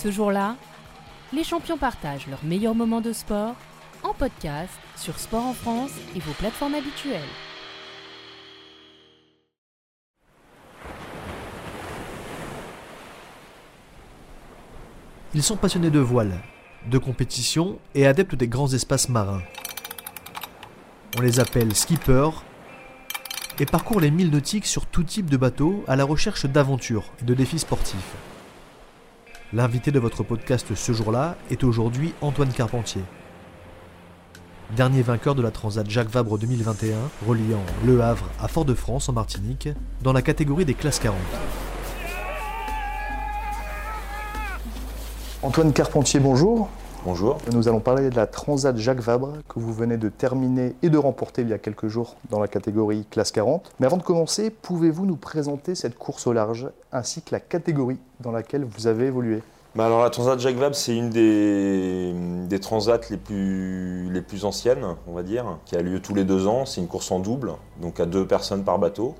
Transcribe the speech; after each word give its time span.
Ce 0.00 0.12
jour-là, 0.12 0.54
les 1.32 1.42
champions 1.42 1.76
partagent 1.76 2.28
leurs 2.28 2.44
meilleurs 2.44 2.76
moments 2.76 3.00
de 3.00 3.12
sport 3.12 3.56
en 4.04 4.14
podcast 4.14 4.72
sur 4.94 5.18
Sport 5.18 5.44
en 5.44 5.52
France 5.52 5.90
et 6.14 6.20
vos 6.20 6.34
plateformes 6.34 6.76
habituelles. 6.76 7.20
Ils 15.34 15.42
sont 15.42 15.56
passionnés 15.56 15.90
de 15.90 15.98
voile, 15.98 16.42
de 16.86 16.98
compétition 16.98 17.80
et 17.96 18.06
adeptes 18.06 18.36
des 18.36 18.46
grands 18.46 18.72
espaces 18.72 19.08
marins. 19.08 19.42
On 21.18 21.22
les 21.22 21.40
appelle 21.40 21.74
skippers 21.74 22.44
et 23.58 23.66
parcourent 23.66 24.00
les 24.00 24.12
milles 24.12 24.30
nautiques 24.30 24.66
sur 24.66 24.86
tout 24.86 25.02
type 25.02 25.28
de 25.28 25.36
bateau 25.36 25.82
à 25.88 25.96
la 25.96 26.04
recherche 26.04 26.46
d'aventures 26.46 27.10
et 27.20 27.24
de 27.24 27.34
défis 27.34 27.58
sportifs. 27.58 28.14
L'invité 29.54 29.90
de 29.90 29.98
votre 29.98 30.22
podcast 30.24 30.74
ce 30.74 30.92
jour-là 30.92 31.34
est 31.50 31.64
aujourd'hui 31.64 32.12
Antoine 32.20 32.52
Carpentier. 32.52 33.00
Dernier 34.76 35.00
vainqueur 35.00 35.34
de 35.34 35.40
la 35.40 35.50
Transat 35.50 35.88
Jacques 35.88 36.10
Vabre 36.10 36.36
2021, 36.36 36.94
reliant 37.26 37.62
Le 37.86 38.02
Havre 38.02 38.28
à 38.42 38.48
Fort-de-France 38.48 39.08
en 39.08 39.14
Martinique, 39.14 39.70
dans 40.02 40.12
la 40.12 40.20
catégorie 40.20 40.66
des 40.66 40.74
classes 40.74 40.98
40. 40.98 41.16
Antoine 45.42 45.72
Carpentier, 45.72 46.20
bonjour. 46.20 46.68
Bonjour. 47.04 47.38
Nous 47.52 47.68
allons 47.68 47.78
parler 47.78 48.10
de 48.10 48.16
la 48.16 48.26
Transat 48.26 48.76
Jacques 48.76 49.00
Vabre 49.00 49.34
que 49.48 49.60
vous 49.60 49.72
venez 49.72 49.96
de 49.96 50.08
terminer 50.08 50.74
et 50.82 50.90
de 50.90 50.98
remporter 50.98 51.42
il 51.42 51.48
y 51.48 51.52
a 51.52 51.58
quelques 51.58 51.86
jours 51.86 52.16
dans 52.28 52.40
la 52.40 52.48
catégorie 52.48 53.06
classe 53.08 53.30
40. 53.30 53.70
Mais 53.78 53.86
avant 53.86 53.98
de 53.98 54.02
commencer, 54.02 54.50
pouvez-vous 54.50 55.06
nous 55.06 55.16
présenter 55.16 55.76
cette 55.76 55.96
course 55.96 56.26
au 56.26 56.32
large 56.32 56.68
ainsi 56.90 57.22
que 57.22 57.30
la 57.30 57.40
catégorie 57.40 57.98
dans 58.20 58.32
laquelle 58.32 58.64
vous 58.64 58.88
avez 58.88 59.06
évolué? 59.06 59.42
Bah 59.76 59.86
alors 59.86 60.02
la 60.02 60.10
Transat 60.10 60.40
Jacques 60.40 60.56
Vabre, 60.56 60.74
c'est 60.74 60.96
une 60.96 61.10
des, 61.10 62.12
des 62.48 62.58
transats 62.58 63.00
les 63.10 63.16
plus, 63.16 64.10
les 64.12 64.20
plus 64.20 64.44
anciennes, 64.44 64.84
on 65.06 65.12
va 65.12 65.22
dire, 65.22 65.58
qui 65.66 65.76
a 65.76 65.82
lieu 65.82 66.00
tous 66.00 66.14
les 66.14 66.24
deux 66.24 66.48
ans. 66.48 66.66
C'est 66.66 66.80
une 66.80 66.88
course 66.88 67.12
en 67.12 67.20
double, 67.20 67.52
donc 67.80 68.00
à 68.00 68.06
deux 68.06 68.26
personnes 68.26 68.64
par 68.64 68.78
bateau 68.78 69.14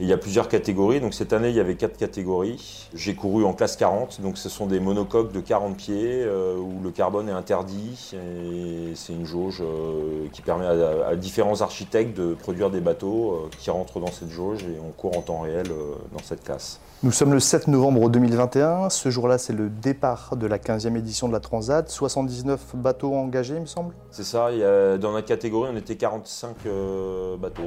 il 0.00 0.06
y 0.06 0.12
a 0.12 0.18
plusieurs 0.18 0.48
catégories. 0.48 1.00
Donc 1.00 1.14
cette 1.14 1.32
année, 1.32 1.50
il 1.50 1.54
y 1.54 1.60
avait 1.60 1.76
quatre 1.76 1.96
catégories. 1.96 2.88
J'ai 2.94 3.14
couru 3.14 3.44
en 3.44 3.52
classe 3.52 3.76
40. 3.76 4.20
Donc 4.20 4.38
ce 4.38 4.48
sont 4.48 4.66
des 4.66 4.80
monocoques 4.80 5.32
de 5.32 5.40
40 5.40 5.76
pieds 5.76 6.22
euh, 6.24 6.56
où 6.56 6.80
le 6.82 6.90
carbone 6.90 7.28
est 7.28 7.32
interdit. 7.32 8.12
Et 8.14 8.94
c'est 8.94 9.12
une 9.12 9.26
jauge 9.26 9.62
euh, 9.62 10.26
qui 10.32 10.42
permet 10.42 10.66
à, 10.66 11.14
différents 11.16 11.60
architectes 11.60 12.16
de 12.16 12.34
produire 12.34 12.70
des 12.70 12.80
bateaux 12.80 13.32
euh, 13.32 13.50
qui 13.58 13.70
rentrent 13.70 14.00
dans 14.00 14.10
cette 14.10 14.30
jauge 14.30 14.64
et 14.64 14.78
on 14.84 14.90
court 14.90 15.16
en 15.16 15.22
temps 15.22 15.40
réel 15.40 15.68
dans 16.12 16.22
cette 16.22 16.42
classe. 16.42 16.80
Nous 17.02 17.12
sommes 17.12 17.32
le 17.32 17.40
7 17.40 17.68
novembre 17.68 18.08
2021. 18.08 18.88
Ce 18.88 19.10
jour-là, 19.10 19.38
c'est 19.38 19.52
le 19.52 19.68
départ 19.68 20.36
de 20.36 20.46
la 20.46 20.58
15e 20.58 20.96
édition 20.96 21.26
de 21.26 21.32
la 21.32 21.40
Transat. 21.40 21.88
79 21.88 22.76
bateaux 22.76 23.14
engagés, 23.14 23.54
il 23.56 23.62
me 23.62 23.66
semble. 23.66 23.94
C'est 24.10 24.24
ça. 24.24 24.50
dans 24.98 25.12
la 25.12 25.22
catégorie, 25.22 25.70
on 25.72 25.76
était 25.76 25.96
45 25.96 26.56
bateaux. 27.40 27.66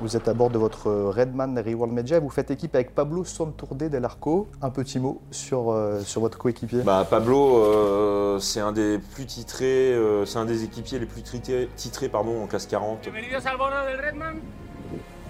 Vous 0.00 0.16
êtes 0.18 0.28
à 0.28 0.34
bord 0.34 0.50
de 0.50 0.58
votre 0.58 0.90
Redman 0.90 1.58
Reworld 1.58 1.94
Media. 1.94 2.20
Vous 2.20 2.28
faites 2.28 2.50
équipe 2.50 2.74
avec 2.74 2.94
Pablo 2.94 3.24
Santourde 3.24 3.88
del 3.88 4.04
Arco. 4.04 4.48
Un 4.60 4.68
petit 4.68 4.98
mot 4.98 5.22
sur, 5.30 5.70
euh, 5.70 6.00
sur 6.00 6.20
votre 6.20 6.36
coéquipier. 6.36 6.82
Bah, 6.82 7.06
Pablo, 7.08 7.56
euh, 7.64 8.38
c'est 8.38 8.60
un 8.60 8.72
des 8.72 8.98
plus 8.98 9.24
titrés, 9.24 9.94
euh, 9.94 10.26
c'est 10.26 10.38
un 10.38 10.44
des 10.44 10.62
équipiers 10.62 10.98
les 10.98 11.06
plus 11.06 11.22
titrés, 11.22 11.70
titrés 11.74 12.10
pardon, 12.10 12.42
en 12.42 12.46
classe 12.46 12.66
40. 12.66 12.98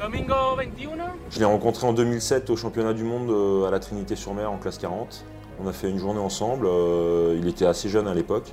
Domingo 0.01 0.57
21. 0.57 0.89
Je 1.31 1.39
l'ai 1.39 1.45
rencontré 1.45 1.87
en 1.87 1.93
2007 1.93 2.51
au 2.51 2.57
championnat 2.57 2.95
du 2.95 3.05
monde 3.05 3.65
à 3.65 3.71
la 3.71 3.79
Trinité-sur-Mer 3.79 4.51
en 4.51 4.57
classe 4.57 4.79
40. 4.79 5.25
On 5.61 5.69
a 5.69 5.73
fait 5.73 5.89
une 5.89 5.99
journée 5.99 6.21
ensemble. 6.21 6.67
Euh, 6.67 7.39
il 7.39 7.47
était 7.49 7.67
assez 7.67 7.89
jeune 7.89 8.09
à 8.09 8.15
l'époque. 8.15 8.53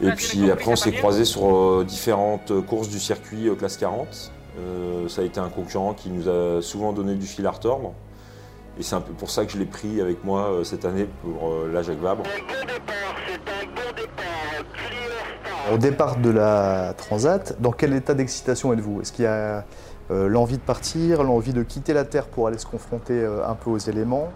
Et 0.00 0.10
puis 0.12 0.50
après, 0.50 0.70
on 0.70 0.76
s'est 0.76 0.92
croisé 0.92 1.24
sur 1.24 1.56
euh, 1.56 1.84
différentes 1.86 2.52
courses 2.66 2.88
du 2.88 2.98
circuit 2.98 3.48
euh, 3.48 3.54
classe 3.54 3.76
40. 3.76 4.32
ça 5.08 5.22
a 5.22 5.24
été 5.24 5.40
un 5.40 5.48
concurrent 5.48 5.94
qui 5.94 6.10
nous 6.10 6.28
a 6.28 6.60
souvent 6.60 6.92
donné 6.92 7.14
du 7.14 7.26
fil 7.26 7.46
à 7.46 7.50
retordre. 7.50 7.94
Et 8.78 8.82
c'est 8.82 8.94
un 8.94 9.00
peu 9.00 9.12
pour 9.12 9.30
ça 9.30 9.44
que 9.44 9.52
je 9.52 9.58
l'ai 9.58 9.66
pris 9.66 10.00
avec 10.00 10.24
moi 10.24 10.60
cette 10.64 10.84
année 10.86 11.06
pour 11.22 11.54
la 11.70 11.82
Jacques 11.82 12.00
Vabre. 12.00 12.24
Au 15.70 15.78
départ 15.78 16.16
de 16.16 16.30
la 16.30 16.94
Transat, 16.96 17.60
dans 17.60 17.70
quel 17.70 17.94
état 17.94 18.14
d'excitation 18.14 18.72
êtes-vous? 18.72 19.02
Est-ce 19.02 19.12
qu'il 19.12 19.24
y 19.24 19.28
a 19.28 19.64
l'envie 20.28 20.56
de 20.56 20.62
partir, 20.62 21.22
l'envie 21.22 21.52
de 21.52 21.62
quitter 21.62 21.92
la 21.92 22.04
Terre 22.04 22.26
pour 22.26 22.46
aller 22.46 22.58
se 22.58 22.66
confronter 22.66 23.20
euh, 23.20 23.46
un 23.46 23.54
peu 23.54 23.70
aux 23.70 23.78
éléments. 23.78 24.30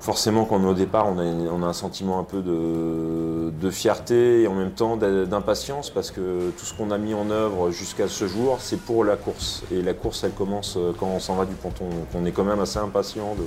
Forcément, 0.00 0.44
quand 0.44 0.56
on 0.56 0.64
est 0.64 0.70
au 0.70 0.74
départ, 0.74 1.06
on 1.06 1.18
a, 1.18 1.68
un 1.68 1.72
sentiment 1.72 2.18
un 2.18 2.24
peu 2.24 2.42
de, 2.42 3.70
fierté 3.70 4.42
et 4.42 4.48
en 4.48 4.54
même 4.54 4.72
temps 4.72 4.96
d'impatience 4.96 5.90
parce 5.90 6.10
que 6.10 6.50
tout 6.50 6.64
ce 6.64 6.74
qu'on 6.74 6.90
a 6.90 6.98
mis 6.98 7.14
en 7.14 7.30
œuvre 7.30 7.70
jusqu'à 7.70 8.08
ce 8.08 8.26
jour, 8.26 8.56
c'est 8.58 8.80
pour 8.80 9.04
la 9.04 9.16
course. 9.16 9.62
Et 9.70 9.80
la 9.80 9.94
course, 9.94 10.24
elle 10.24 10.32
commence 10.32 10.76
euh, 10.76 10.92
quand 10.98 11.06
on 11.06 11.20
s'en 11.20 11.36
va 11.36 11.44
du 11.44 11.54
ponton. 11.54 11.84
Donc 11.84 12.08
on 12.14 12.24
est 12.24 12.32
quand 12.32 12.42
même 12.42 12.58
assez 12.58 12.78
impatient 12.78 13.36
de, 13.36 13.44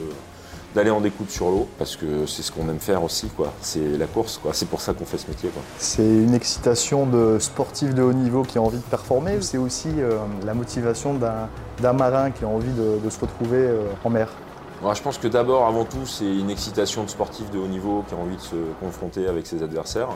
d'aller 0.75 0.91
en 0.91 0.99
découte 0.99 1.31
sur 1.31 1.49
l'eau 1.49 1.67
parce 1.79 1.95
que 1.95 2.25
c'est 2.25 2.43
ce 2.43 2.51
qu'on 2.51 2.67
aime 2.69 2.79
faire 2.79 3.01
aussi 3.01 3.27
quoi. 3.29 3.53
C'est 3.61 3.97
la 3.97 4.05
course 4.05 4.37
quoi. 4.37 4.51
C'est 4.53 4.67
pour 4.67 4.81
ça 4.81 4.93
qu'on 4.93 5.05
fait 5.05 5.17
ce 5.17 5.27
métier 5.27 5.49
quoi. 5.49 5.61
C'est 5.77 6.03
une 6.03 6.35
excitation 6.35 7.05
de 7.07 7.39
sportif 7.39 7.95
de 7.95 8.03
haut 8.03 8.13
niveau 8.13 8.43
qui 8.43 8.57
a 8.57 8.61
envie 8.61 8.77
de 8.77 8.83
performer. 8.83 9.37
C'est 9.41 9.57
aussi 9.57 9.87
euh, 9.97 10.19
la 10.45 10.53
motivation 10.53 11.13
d'un 11.13 11.93
marin 11.93 12.31
qui 12.31 12.43
a 12.43 12.47
envie 12.47 12.73
de, 12.73 13.09
se 13.09 13.19
retrouver 13.19 13.57
euh, 13.57 13.85
en 14.03 14.09
mer? 14.09 14.29
je 14.93 15.01
pense 15.01 15.17
que 15.17 15.27
d'abord, 15.27 15.65
avant 15.65 15.85
tout, 15.85 16.05
c'est 16.05 16.25
une 16.25 16.49
excitation 16.49 17.03
de 17.03 17.09
sportif 17.09 17.49
de 17.49 17.57
haut 17.57 17.67
niveau 17.67 18.03
qui 18.07 18.13
a 18.13 18.17
envie 18.17 18.35
de 18.35 18.41
se 18.41 18.55
confronter 18.79 19.27
avec 19.27 19.47
ses 19.47 19.63
adversaires. 19.63 20.09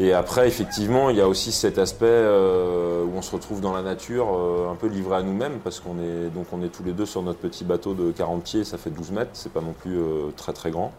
Et 0.00 0.12
après, 0.12 0.46
effectivement, 0.46 1.10
il 1.10 1.16
y 1.16 1.20
a 1.20 1.26
aussi 1.26 1.50
cet 1.50 1.76
aspect 1.76 2.06
euh, 2.06 3.04
où 3.04 3.16
on 3.16 3.22
se 3.22 3.34
retrouve 3.34 3.60
dans 3.60 3.72
la 3.72 3.82
nature, 3.82 4.28
euh, 4.32 4.70
un 4.70 4.76
peu 4.76 4.86
livré 4.86 5.16
à 5.16 5.22
nous-mêmes, 5.22 5.58
parce 5.64 5.80
qu'on 5.80 5.98
est, 5.98 6.28
donc 6.32 6.46
on 6.52 6.62
est 6.62 6.68
tous 6.68 6.84
les 6.84 6.92
deux 6.92 7.06
sur 7.06 7.20
notre 7.22 7.40
petit 7.40 7.64
bateau 7.64 7.94
de 7.94 8.12
40 8.12 8.44
pieds, 8.44 8.64
ça 8.64 8.78
fait 8.78 8.90
12 8.90 9.10
mètres, 9.10 9.30
c'est 9.32 9.52
pas 9.52 9.60
non 9.60 9.72
plus 9.72 9.98
euh, 9.98 10.30
très 10.36 10.52
très 10.52 10.70
grand. 10.70 10.92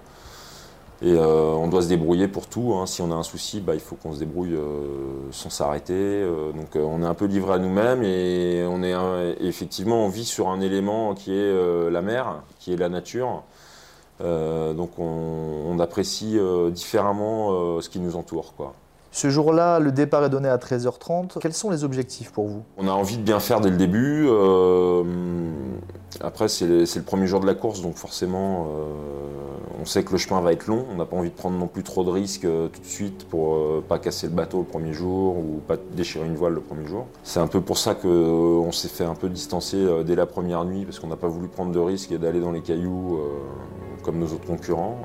Et 1.02 1.18
on 1.18 1.70
doit 1.70 1.82
se 1.82 1.88
débrouiller 1.88 2.28
pour 2.28 2.48
tout. 2.48 2.74
Hein. 2.74 2.86
Si 2.86 3.02
on 3.02 3.10
a 3.14 3.16
un 3.16 3.24
souci, 3.24 3.62
bah, 3.62 3.74
il 3.74 3.80
faut 3.80 3.96
qu'on 3.96 4.14
se 4.14 4.20
débrouille 4.20 4.60
sans 5.31 5.50
s'arrêter. 5.50 6.26
donc 6.54 6.76
on 6.76 7.02
est 7.02 7.06
un 7.06 7.14
peu 7.14 7.24
livré 7.24 7.54
à 7.54 7.58
nous-mêmes 7.58 8.04
et 8.04 8.66
on 8.68 8.84
est 8.84 8.94
effectivement 9.40 10.04
on 10.04 10.10
vit 10.10 10.26
sur 10.26 10.50
un 10.50 10.60
élément 10.60 11.14
qui 11.14 11.34
est 11.34 11.90
la 11.90 12.02
mer, 12.02 12.42
qui 12.60 12.74
est 12.74 12.76
la 12.76 12.90
nature. 12.90 13.44
donc 14.20 15.00
on, 15.00 15.70
on 15.70 15.80
apprécie 15.80 16.38
différemment 16.72 17.80
ce 17.80 17.88
qui 17.88 18.02
nous 18.02 18.18
entoure. 18.18 18.54
Quoi. 18.58 18.74
Ce 19.12 19.30
jour-là, 19.30 19.80
le 19.80 19.92
départ 19.92 20.24
est 20.24 20.30
donné 20.30 20.50
à 20.50 20.58
13h30. 20.58 21.40
Quels 21.40 21.53
sont 21.53 21.72
les 21.72 21.84
objectifs 21.84 22.31
pour 22.31 22.47
vous? 22.47 22.64
On 22.78 22.88
a 22.88 22.92
envie 22.92 23.18
de 23.18 23.24
bien 23.24 23.40
faire 23.40 23.59
dès 23.59 23.72
le 23.72 23.78
début. 23.78 24.28
Euh, 24.30 25.03
après, 26.22 26.47
c'est 26.47 26.68
le, 26.68 27.02
premier 27.02 27.25
jour 27.25 27.40
de 27.40 27.48
la 27.48 27.56
course, 27.56 27.81
donc 27.81 27.96
forcément, 27.96 28.68
euh, 28.68 29.81
on 29.81 29.86
sait 29.86 30.03
que 30.03 30.12
le 30.12 30.19
chemin 30.19 30.42
va 30.42 30.53
être 30.53 30.68
long. 30.68 30.86
On 30.92 30.98
n'a 30.98 31.06
pas 31.06 31.18
envie 31.18 31.30
de 31.30 31.36
prendre 31.36 31.58
non 31.58 31.68
plus 31.68 31.81
trop 31.81 32.03
de 32.03 32.12
risques 32.12 32.46
euh, 32.46 32.68
tout 32.68 32.81
de 32.81 32.86
suite 32.86 33.28
pour 33.28 33.84
pas 33.84 33.98
casser 33.98 34.28
le 34.28 34.34
bateau 34.34 34.59
le 34.59 34.66
premier 34.66 34.94
jour 34.94 35.38
ou 35.38 35.59
pas 35.68 35.78
déchirer 35.94 36.28
une 36.28 36.36
voile 36.36 36.53
le 36.53 36.62
premier 36.62 36.86
jour. 36.86 37.08
C'est 37.24 37.40
un 37.40 37.48
peu 37.48 37.62
pour 37.62 37.80
ça 37.80 37.96
qu'on 37.96 38.72
s'est 38.72 38.90
fait 38.90 39.06
un 39.06 39.16
peu 39.16 39.30
distancer 39.30 40.03
dès 40.06 40.16
la 40.16 40.28
première 40.28 40.66
nuit, 40.66 40.86
parce 40.86 41.00
qu'on 41.00 41.08
n'a 41.08 41.16
pas 41.16 41.28
voulu 41.28 41.48
prendre 41.48 41.72
de 41.72 41.80
risques 41.80 42.12
et 42.12 42.19
d'aller 42.19 42.40
dans 42.40 42.52
les 42.52 42.62
cailloux 42.62 43.19
comme 44.03 44.19
nos 44.19 44.28
autres 44.28 44.46
concurrents. 44.46 45.00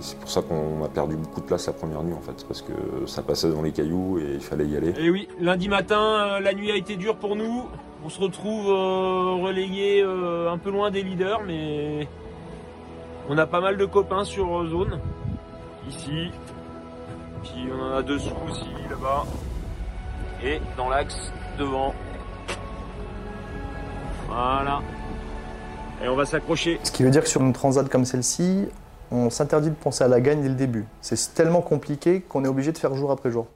C'est 0.00 0.18
pour 0.18 0.28
ça 0.28 0.42
qu'on 0.42 0.84
a 0.84 0.88
perdu 0.88 1.16
beaucoup 1.16 1.40
de 1.40 1.46
place 1.46 1.66
la 1.66 1.72
première 1.72 2.02
nuit 2.02 2.14
en 2.14 2.20
fait, 2.20 2.44
parce 2.46 2.62
que 2.62 3.06
ça 3.06 3.22
passait 3.22 3.50
dans 3.50 3.62
les 3.62 3.72
cailloux 3.72 4.18
et 4.18 4.34
il 4.34 4.40
fallait 4.40 4.66
y 4.66 4.76
aller. 4.76 4.92
Et 4.98 5.10
oui, 5.10 5.28
lundi 5.40 5.68
matin, 5.68 6.00
euh, 6.00 6.40
la 6.40 6.52
nuit 6.52 6.70
a 6.70 6.76
été 6.76 6.96
dure 6.96 7.16
pour 7.16 7.36
nous. 7.36 7.64
On 8.04 8.08
se 8.08 8.20
retrouve 8.20 8.68
euh, 8.68 9.42
relayé 9.42 10.02
euh, 10.02 10.52
un 10.52 10.58
peu 10.58 10.70
loin 10.70 10.90
des 10.90 11.02
leaders, 11.02 11.40
mais 11.46 12.08
on 13.28 13.36
a 13.38 13.46
pas 13.46 13.60
mal 13.60 13.76
de 13.76 13.84
copains 13.84 14.24
sur 14.24 14.66
zone. 14.66 15.00
Ici, 15.88 16.30
puis 17.42 17.68
on 17.72 17.82
en 17.82 17.96
a 17.96 18.02
dessous 18.02 18.34
aussi 18.50 18.68
là-bas, 18.90 19.24
et 20.44 20.60
dans 20.76 20.88
l'axe 20.88 21.32
devant. 21.58 21.94
Voilà. 24.28 24.82
Et 26.04 26.08
on 26.08 26.16
va 26.16 26.26
s'accrocher. 26.26 26.78
Ce 26.82 26.92
qui 26.92 27.02
veut 27.02 27.10
dire 27.10 27.22
que 27.22 27.28
sur 27.28 27.40
une 27.40 27.54
transat 27.54 27.88
comme 27.88 28.04
celle-ci, 28.04 28.68
on 29.10 29.30
s'interdit 29.30 29.70
de 29.70 29.74
penser 29.74 30.04
à 30.04 30.08
la 30.08 30.20
gagne 30.20 30.42
dès 30.42 30.48
le 30.48 30.54
début. 30.54 30.84
C'est 31.00 31.34
tellement 31.34 31.60
compliqué 31.60 32.20
qu'on 32.20 32.44
est 32.44 32.48
obligé 32.48 32.72
de 32.72 32.78
faire 32.78 32.94
jour 32.94 33.10
après 33.10 33.30
jour. 33.30 33.46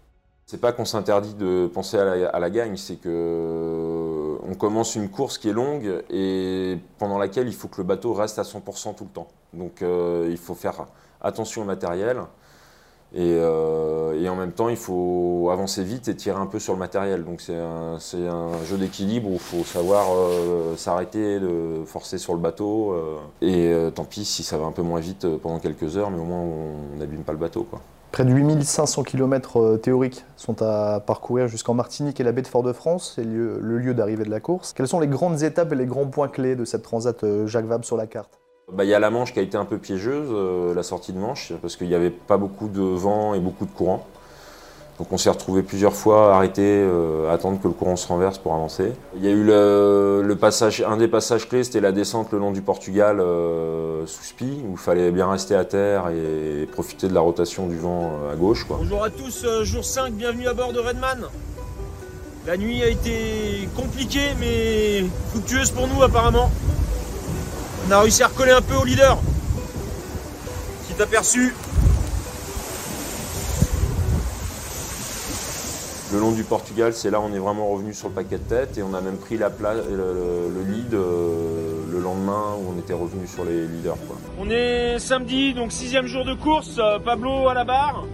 C'est 0.46 0.60
pas 0.60 0.72
qu'on 0.72 0.84
s'interdit 0.84 1.34
de 1.34 1.70
penser 1.72 1.96
à 1.96 2.40
la, 2.40 2.50
gagne, 2.50 2.76
c'est 2.76 2.96
que 2.96 4.36
on 4.42 4.54
commence 4.54 4.96
une 4.96 5.08
course 5.08 5.38
qui 5.38 5.48
est 5.48 5.52
longue 5.52 6.02
et 6.10 6.76
pendant 6.98 7.18
laquelle 7.18 7.46
il 7.46 7.54
faut 7.54 7.68
que 7.68 7.80
le 7.80 7.86
bateau 7.86 8.14
reste 8.14 8.40
à 8.40 8.42
100% 8.42 8.96
tout 8.96 9.04
le 9.04 9.10
temps. 9.10 9.28
Donc 9.52 9.82
euh, 9.82 10.26
il 10.28 10.38
faut 10.38 10.56
faire 10.56 10.86
attention 11.20 11.62
au 11.62 11.64
matériel. 11.64 12.20
Et, 13.12 13.34
euh, 13.40 14.20
et 14.20 14.28
en 14.28 14.36
même 14.36 14.52
temps, 14.52 14.68
il 14.68 14.76
faut 14.76 15.48
avancer 15.52 15.82
vite 15.82 16.06
et 16.08 16.14
tirer 16.14 16.38
un 16.38 16.46
peu 16.46 16.58
sur 16.58 16.72
le 16.72 16.78
matériel. 16.78 17.24
Donc 17.24 17.40
c'est 17.40 17.56
un, 17.56 17.98
jeu 18.64 18.76
d'équilibre 18.76 19.28
où 19.28 19.34
il 19.34 19.38
faut 19.38 19.64
savoir 19.64 20.06
euh, 20.12 20.76
s'arrêter, 20.76 21.40
forcer 21.86 22.18
sur 22.18 22.34
le 22.34 22.40
bateau. 22.40 22.92
euh, 22.92 23.18
et 23.42 23.92
tant 23.92 24.04
pis 24.04 24.24
si 24.24 24.42
ça 24.42 24.58
va 24.58 24.66
un 24.66 24.72
peu 24.72 24.82
moins 24.82 25.00
vite 25.00 25.26
pendant 25.38 25.58
quelques 25.58 25.96
heures, 25.96 26.10
mais 26.10 26.18
au 26.18 26.24
moins 26.24 26.40
on 26.40 26.98
n'abîme 26.98 27.22
pas 27.22 27.32
le 27.32 27.38
bateau. 27.38 27.66
Quoi. 27.68 27.80
Près 28.12 28.24
de 28.24 28.32
8500 28.32 29.04
km 29.04 29.76
théoriques 29.76 30.24
sont 30.36 30.62
à 30.62 31.00
parcourir 31.00 31.48
jusqu'en 31.48 31.74
Martinique 31.74 32.20
et 32.20 32.24
la 32.24 32.32
baie 32.32 32.42
de 32.42 32.48
Fort-de-France, 32.48 33.12
c'est 33.14 33.24
le, 33.24 33.58
lieu 33.60 33.94
d'arrivée 33.94 34.24
de 34.24 34.30
la 34.30 34.40
course. 34.40 34.72
Quelles 34.72 34.88
sont 34.88 35.00
les 35.00 35.06
grandes 35.06 35.42
étapes 35.42 35.72
et 35.72 35.76
les 35.76 35.86
grands 35.86 36.06
points 36.06 36.28
clés 36.28 36.56
de 36.56 36.64
cette 36.64 36.82
transat 36.82 37.24
Jacques 37.46 37.66
Vabre 37.66 37.84
sur 37.84 37.96
la 37.96 38.06
carte? 38.06 38.40
Bah, 38.72 38.84
Il 38.84 38.90
y 38.90 38.94
a 38.94 38.98
la 38.98 39.10
Manche 39.10 39.32
qui 39.32 39.38
a 39.38 39.42
été 39.42 39.56
un 39.56 39.64
peu 39.64 39.78
piégeuse, 39.78 40.28
euh, 40.30 40.74
la 40.74 40.82
sortie 40.82 41.12
de 41.12 41.18
Manche, 41.18 41.52
parce 41.60 41.76
qu'il 41.76 41.88
n'y 41.88 41.94
avait 41.94 42.10
pas 42.10 42.36
beaucoup 42.36 42.68
de 42.68 42.82
vent 42.82 43.34
et 43.34 43.40
beaucoup 43.40 43.66
de 43.66 43.70
courant. 43.70 44.06
Donc 44.98 45.10
on 45.12 45.16
s'est 45.16 45.30
retrouvé 45.30 45.62
plusieurs 45.62 45.94
fois 45.94 46.34
arrêté 46.34 46.62
euh, 46.62 47.32
attendre 47.32 47.58
que 47.58 47.66
le 47.66 47.72
courant 47.72 47.96
se 47.96 48.06
renverse 48.06 48.36
pour 48.36 48.52
avancer. 48.52 48.92
Il 49.16 49.24
y 49.24 49.28
a 49.28 49.30
eu 49.30 49.44
le, 49.44 50.34
passage, 50.38 50.84
un 50.86 50.98
des 50.98 51.08
passages 51.08 51.48
clés, 51.48 51.64
c'était 51.64 51.80
la 51.80 51.90
descente 51.90 52.30
le 52.32 52.38
long 52.38 52.50
du 52.50 52.60
Portugal 52.60 53.18
euh, 53.18 54.06
sous 54.06 54.24
spi, 54.24 54.62
où 54.66 54.72
il 54.72 54.78
fallait 54.78 55.10
bien 55.10 55.30
rester 55.30 55.54
à 55.54 55.64
terre 55.64 56.10
et 56.10 56.66
profiter 56.66 57.08
de 57.08 57.14
la 57.14 57.20
rotation 57.20 57.66
du 57.66 57.78
vent 57.78 58.12
à 58.30 58.36
gauche. 58.36 58.66
Bonjour 58.68 59.02
à 59.02 59.08
tous, 59.08 59.46
jour 59.62 59.84
5, 59.84 60.12
bienvenue 60.12 60.48
à 60.48 60.52
bord 60.52 60.74
de 60.74 60.80
Redman. 60.80 61.28
La 62.46 62.58
nuit 62.58 62.82
a 62.82 62.88
été 62.88 63.68
compliquée 63.74 64.34
mais 64.38 65.04
fructueuse 65.30 65.70
pour 65.70 65.88
nous 65.88 66.02
apparemment. 66.02 66.50
On 67.86 67.90
a 67.92 68.00
réussi 68.00 68.22
à 68.22 68.28
recoller 68.28 68.52
un 68.52 68.62
peu 68.62 68.74
au 68.74 68.84
leader. 68.84 69.18
Petit 70.88 71.02
aperçu. 71.02 71.54
Le 76.12 76.18
long 76.18 76.32
du 76.32 76.42
Portugal, 76.42 76.92
c'est 76.92 77.08
là 77.10 77.20
où 77.20 77.24
on 77.24 77.32
est 77.32 77.38
vraiment 77.38 77.68
revenu 77.68 77.94
sur 77.94 78.08
le 78.08 78.14
paquet 78.14 78.38
de 78.38 78.42
tête 78.42 78.76
et 78.78 78.82
on 78.82 78.94
a 78.94 79.00
même 79.00 79.16
pris 79.16 79.38
la 79.38 79.48
pla- 79.48 79.74
le, 79.74 79.82
le- 79.82 80.48
le 80.54 80.72
lead 80.72 80.92
euh, 80.94 81.84
le 81.88 82.00
lendemain 82.00 82.56
où 82.58 82.74
on 82.74 82.78
était 82.80 82.92
revenu 82.94 83.28
sur 83.28 83.44
les 83.44 83.66
leaders. 83.68 83.96
Quoi. 84.08 84.16
On 84.40 84.50
est 84.50 84.98
samedi, 84.98 85.54
donc 85.54 85.70
sixième 85.70 86.06
jour 86.06 86.24
de 86.24 86.34
course. 86.34 86.78
euh, 86.78 86.98
Pablo 86.98 87.48
à 87.48 87.54
la 87.54 87.62
barre. 87.62 88.04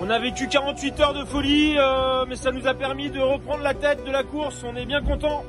On 0.00 0.10
a 0.10 0.18
vécu 0.18 0.48
48 0.48 1.00
heures 1.00 1.14
de 1.14 1.24
folie, 1.24 1.76
euh, 1.78 2.24
mais 2.28 2.34
ça 2.34 2.50
nous 2.50 2.66
a 2.66 2.74
permis 2.74 3.10
de 3.10 3.20
reprendre 3.20 3.62
la 3.62 3.74
tête 3.74 4.04
de 4.04 4.10
la 4.10 4.24
course. 4.24 4.62
On 4.64 4.74
est 4.74 4.86
bien 4.86 5.02
content. 5.02 5.44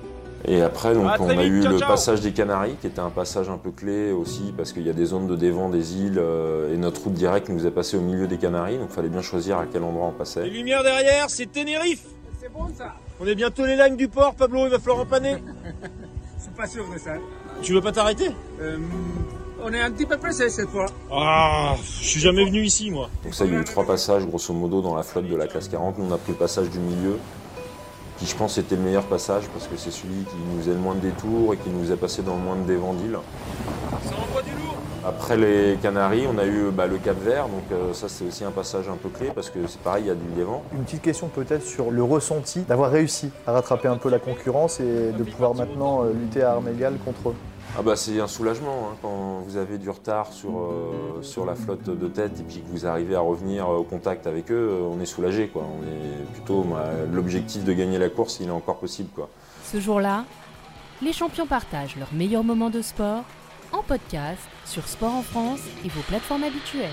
Et 0.45 0.61
après, 0.61 0.93
donc, 0.93 1.03
on 1.19 1.29
a 1.29 1.33
vite, 1.35 1.51
eu 1.51 1.61
ciao, 1.63 1.71
le 1.73 1.77
ciao. 1.79 1.87
passage 1.87 2.21
des 2.21 2.31
Canaries, 2.31 2.75
qui 2.81 2.87
était 2.87 2.99
un 2.99 3.09
passage 3.09 3.49
un 3.49 3.57
peu 3.57 3.71
clé 3.71 4.11
aussi, 4.11 4.53
parce 4.57 4.73
qu'il 4.73 4.85
y 4.85 4.89
a 4.89 4.93
des 4.93 5.05
zones 5.05 5.27
de 5.27 5.35
dévent 5.35 5.69
des 5.71 5.97
îles, 5.97 6.17
euh, 6.17 6.73
et 6.73 6.77
notre 6.77 7.03
route 7.03 7.13
directe 7.13 7.49
nous 7.49 7.65
est 7.67 7.71
passée 7.71 7.97
au 7.97 8.01
milieu 8.01 8.27
des 8.27 8.37
Canaries, 8.37 8.77
donc 8.77 8.87
il 8.89 8.95
fallait 8.95 9.09
bien 9.09 9.21
choisir 9.21 9.57
à 9.59 9.65
quel 9.71 9.83
endroit 9.83 10.07
on 10.07 10.11
Les 10.11 10.17
passait. 10.17 10.47
lumières 10.47 10.83
derrière, 10.83 11.29
c'est 11.29 11.45
Tenerife. 11.51 12.05
C'est 12.41 12.51
bon 12.51 12.67
ça. 12.75 12.95
On 13.19 13.27
est 13.27 13.35
bientôt 13.35 13.65
les 13.65 13.75
lagnes 13.75 13.95
du 13.97 14.07
port, 14.07 14.33
Pablo, 14.33 14.65
il 14.65 14.71
va 14.71 14.79
falloir 14.79 15.01
empanner. 15.01 15.37
Je 16.37 16.41
suis 16.43 16.51
pas 16.57 16.65
sûr 16.65 16.85
de 16.91 16.97
ça. 16.97 17.11
Tu 17.61 17.73
veux 17.73 17.81
pas 17.81 17.91
t'arrêter? 17.91 18.31
Euh, 18.59 18.77
on 19.63 19.71
est 19.71 19.79
un 19.81 19.91
petit 19.91 20.07
peu 20.07 20.17
pressé 20.17 20.49
cette 20.49 20.69
fois. 20.69 20.87
Ah, 21.11 21.75
je 21.83 22.07
suis 22.07 22.19
jamais 22.19 22.43
venu 22.45 22.63
ici 22.63 22.89
moi. 22.89 23.09
Donc 23.23 23.35
ça, 23.35 23.45
il 23.45 23.53
y 23.53 23.55
a 23.55 23.59
eu 23.59 23.63
trois 23.63 23.85
passages, 23.85 24.25
grosso 24.25 24.51
modo, 24.55 24.81
dans 24.81 24.95
la 24.95 25.03
flotte 25.03 25.27
de 25.29 25.35
la 25.35 25.45
classe 25.45 25.67
40. 25.67 25.99
Nous, 25.99 26.05
on 26.09 26.11
a 26.11 26.17
pris 26.17 26.31
le 26.31 26.37
passage 26.39 26.71
du 26.71 26.79
milieu, 26.79 27.17
qui 28.21 28.27
je 28.27 28.35
pense 28.35 28.59
était 28.59 28.75
le 28.75 28.83
meilleur 28.83 29.05
passage, 29.05 29.47
parce 29.51 29.67
que 29.67 29.75
c'est 29.75 29.89
celui 29.89 30.23
qui 30.25 30.35
nous 30.47 30.61
faisait 30.61 30.73
le 30.73 30.79
moins 30.79 30.93
de 30.93 30.99
détours 30.99 31.55
et 31.55 31.57
qui 31.57 31.71
nous 31.71 31.91
a 31.91 31.97
passé 31.97 32.21
dans 32.21 32.35
le 32.35 32.41
moins 32.41 32.55
de 32.55 32.71
lourd. 32.71 33.23
Après 35.03 35.35
les 35.37 35.79
Canaries, 35.81 36.27
on 36.31 36.37
a 36.37 36.45
eu 36.45 36.69
bah, 36.71 36.85
le 36.85 36.99
Cap 36.99 37.17
Vert, 37.19 37.47
donc 37.47 37.63
euh, 37.71 37.93
ça 37.93 38.07
c'est 38.07 38.23
aussi 38.23 38.43
un 38.43 38.51
passage 38.51 38.87
un 38.87 38.95
peu 38.95 39.09
clé, 39.09 39.31
parce 39.33 39.49
que 39.49 39.65
c'est 39.65 39.81
pareil, 39.81 40.03
il 40.05 40.07
y 40.09 40.11
a 40.11 40.13
du 40.13 40.27
dévent. 40.35 40.59
Une 40.73 40.83
petite 40.83 41.01
question 41.01 41.29
peut-être 41.29 41.65
sur 41.65 41.89
le 41.89 42.03
ressenti 42.03 42.59
d'avoir 42.61 42.91
réussi 42.91 43.31
à 43.47 43.53
rattraper 43.53 43.87
un 43.87 43.97
peu 43.97 44.11
la 44.11 44.19
concurrence 44.19 44.79
et 44.79 45.11
de 45.17 45.23
pouvoir 45.23 45.55
maintenant 45.55 46.03
euh, 46.03 46.13
lutter 46.13 46.43
à 46.43 46.51
armes 46.51 46.67
égales 46.67 46.99
contre 47.03 47.29
eux. 47.29 47.35
Ah 47.77 47.83
bah 47.83 47.95
c'est 47.95 48.19
un 48.19 48.27
soulagement 48.27 48.89
hein, 48.91 48.97
quand 49.01 49.43
vous 49.45 49.55
avez 49.55 49.77
du 49.77 49.89
retard 49.89 50.33
sur, 50.33 50.59
euh, 50.59 51.21
sur 51.21 51.45
la 51.45 51.55
flotte 51.55 51.83
de 51.85 52.07
tête 52.09 52.37
et 52.37 52.43
puis 52.43 52.61
que 52.61 52.67
vous 52.67 52.85
arrivez 52.85 53.15
à 53.15 53.21
revenir 53.21 53.69
au 53.69 53.83
contact 53.83 54.27
avec 54.27 54.51
eux, 54.51 54.71
euh, 54.71 54.89
on 54.91 54.99
est 54.99 55.05
soulagé 55.05 55.47
quoi. 55.47 55.63
On 55.63 55.81
est 55.83 56.25
plutôt 56.33 56.63
moi, 56.63 56.83
l'objectif 57.13 57.63
de 57.63 57.71
gagner 57.71 57.97
la 57.97 58.09
course, 58.09 58.39
il 58.41 58.49
est 58.49 58.51
encore 58.51 58.77
possible 58.77 59.09
quoi. 59.15 59.29
Ce 59.63 59.79
jour-là, 59.79 60.25
les 61.01 61.13
champions 61.13 61.47
partagent 61.47 61.95
leurs 61.95 62.13
meilleurs 62.13 62.43
moments 62.43 62.69
de 62.69 62.81
sport 62.81 63.23
en 63.71 63.83
podcast 63.83 64.41
sur 64.65 64.85
Sport 64.85 65.13
en 65.13 65.21
France 65.21 65.61
et 65.85 65.87
vos 65.87 66.01
plateformes 66.01 66.43
habituelles. 66.43 66.89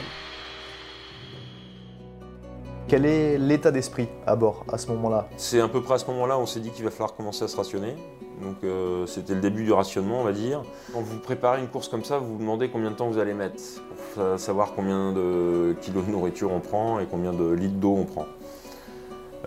Quel 2.86 3.04
est 3.04 3.36
l'état 3.36 3.72
d'esprit 3.72 4.08
à 4.26 4.36
bord 4.36 4.64
à 4.72 4.78
ce 4.78 4.86
moment-là? 4.92 5.28
C'est 5.36 5.60
à 5.60 5.66
peu 5.66 5.82
près 5.82 5.94
à 5.94 5.98
ce 5.98 6.06
moment-là, 6.06 6.38
on 6.38 6.46
s'est 6.46 6.60
dit 6.60 6.70
qu'il 6.70 6.84
va 6.84 6.92
falloir 6.92 7.16
commencer 7.16 7.42
à 7.42 7.48
se 7.48 7.56
rationner. 7.56 7.96
Donc 8.43 8.56
euh, 8.64 9.06
c'était 9.06 9.35
le 9.35 9.40
début 9.40 9.64
du 9.64 9.73
rationnement, 9.73 10.20
on 10.20 10.25
va 10.25 10.32
dire. 10.32 10.62
Quand 10.93 11.00
vous 11.00 11.19
préparez 11.19 11.61
une 11.61 11.69
course 11.69 11.88
comme 11.88 12.05
ça, 12.05 12.19
vous 12.19 12.35
vous 12.35 12.38
demandez 12.38 12.69
combien 12.69 12.90
de 12.90 12.96
temps 12.96 13.08
vous 13.08 13.19
allez 13.19 13.35
mettre 13.35 13.56
pour 13.56 13.96
sa- 14.14 14.38
savoir 14.38 14.73
combien 14.76 15.12
de 15.12 15.75
kilos 15.81 16.05
de 16.06 16.11
nourriture 16.11 16.52
on 16.52 16.61
prend 16.61 17.00
et 17.00 17.06
combien 17.11 17.32
de 17.32 17.50
litres 17.52 17.76
d'eau 17.76 17.96
on 17.99 18.05
prend. 18.05 18.26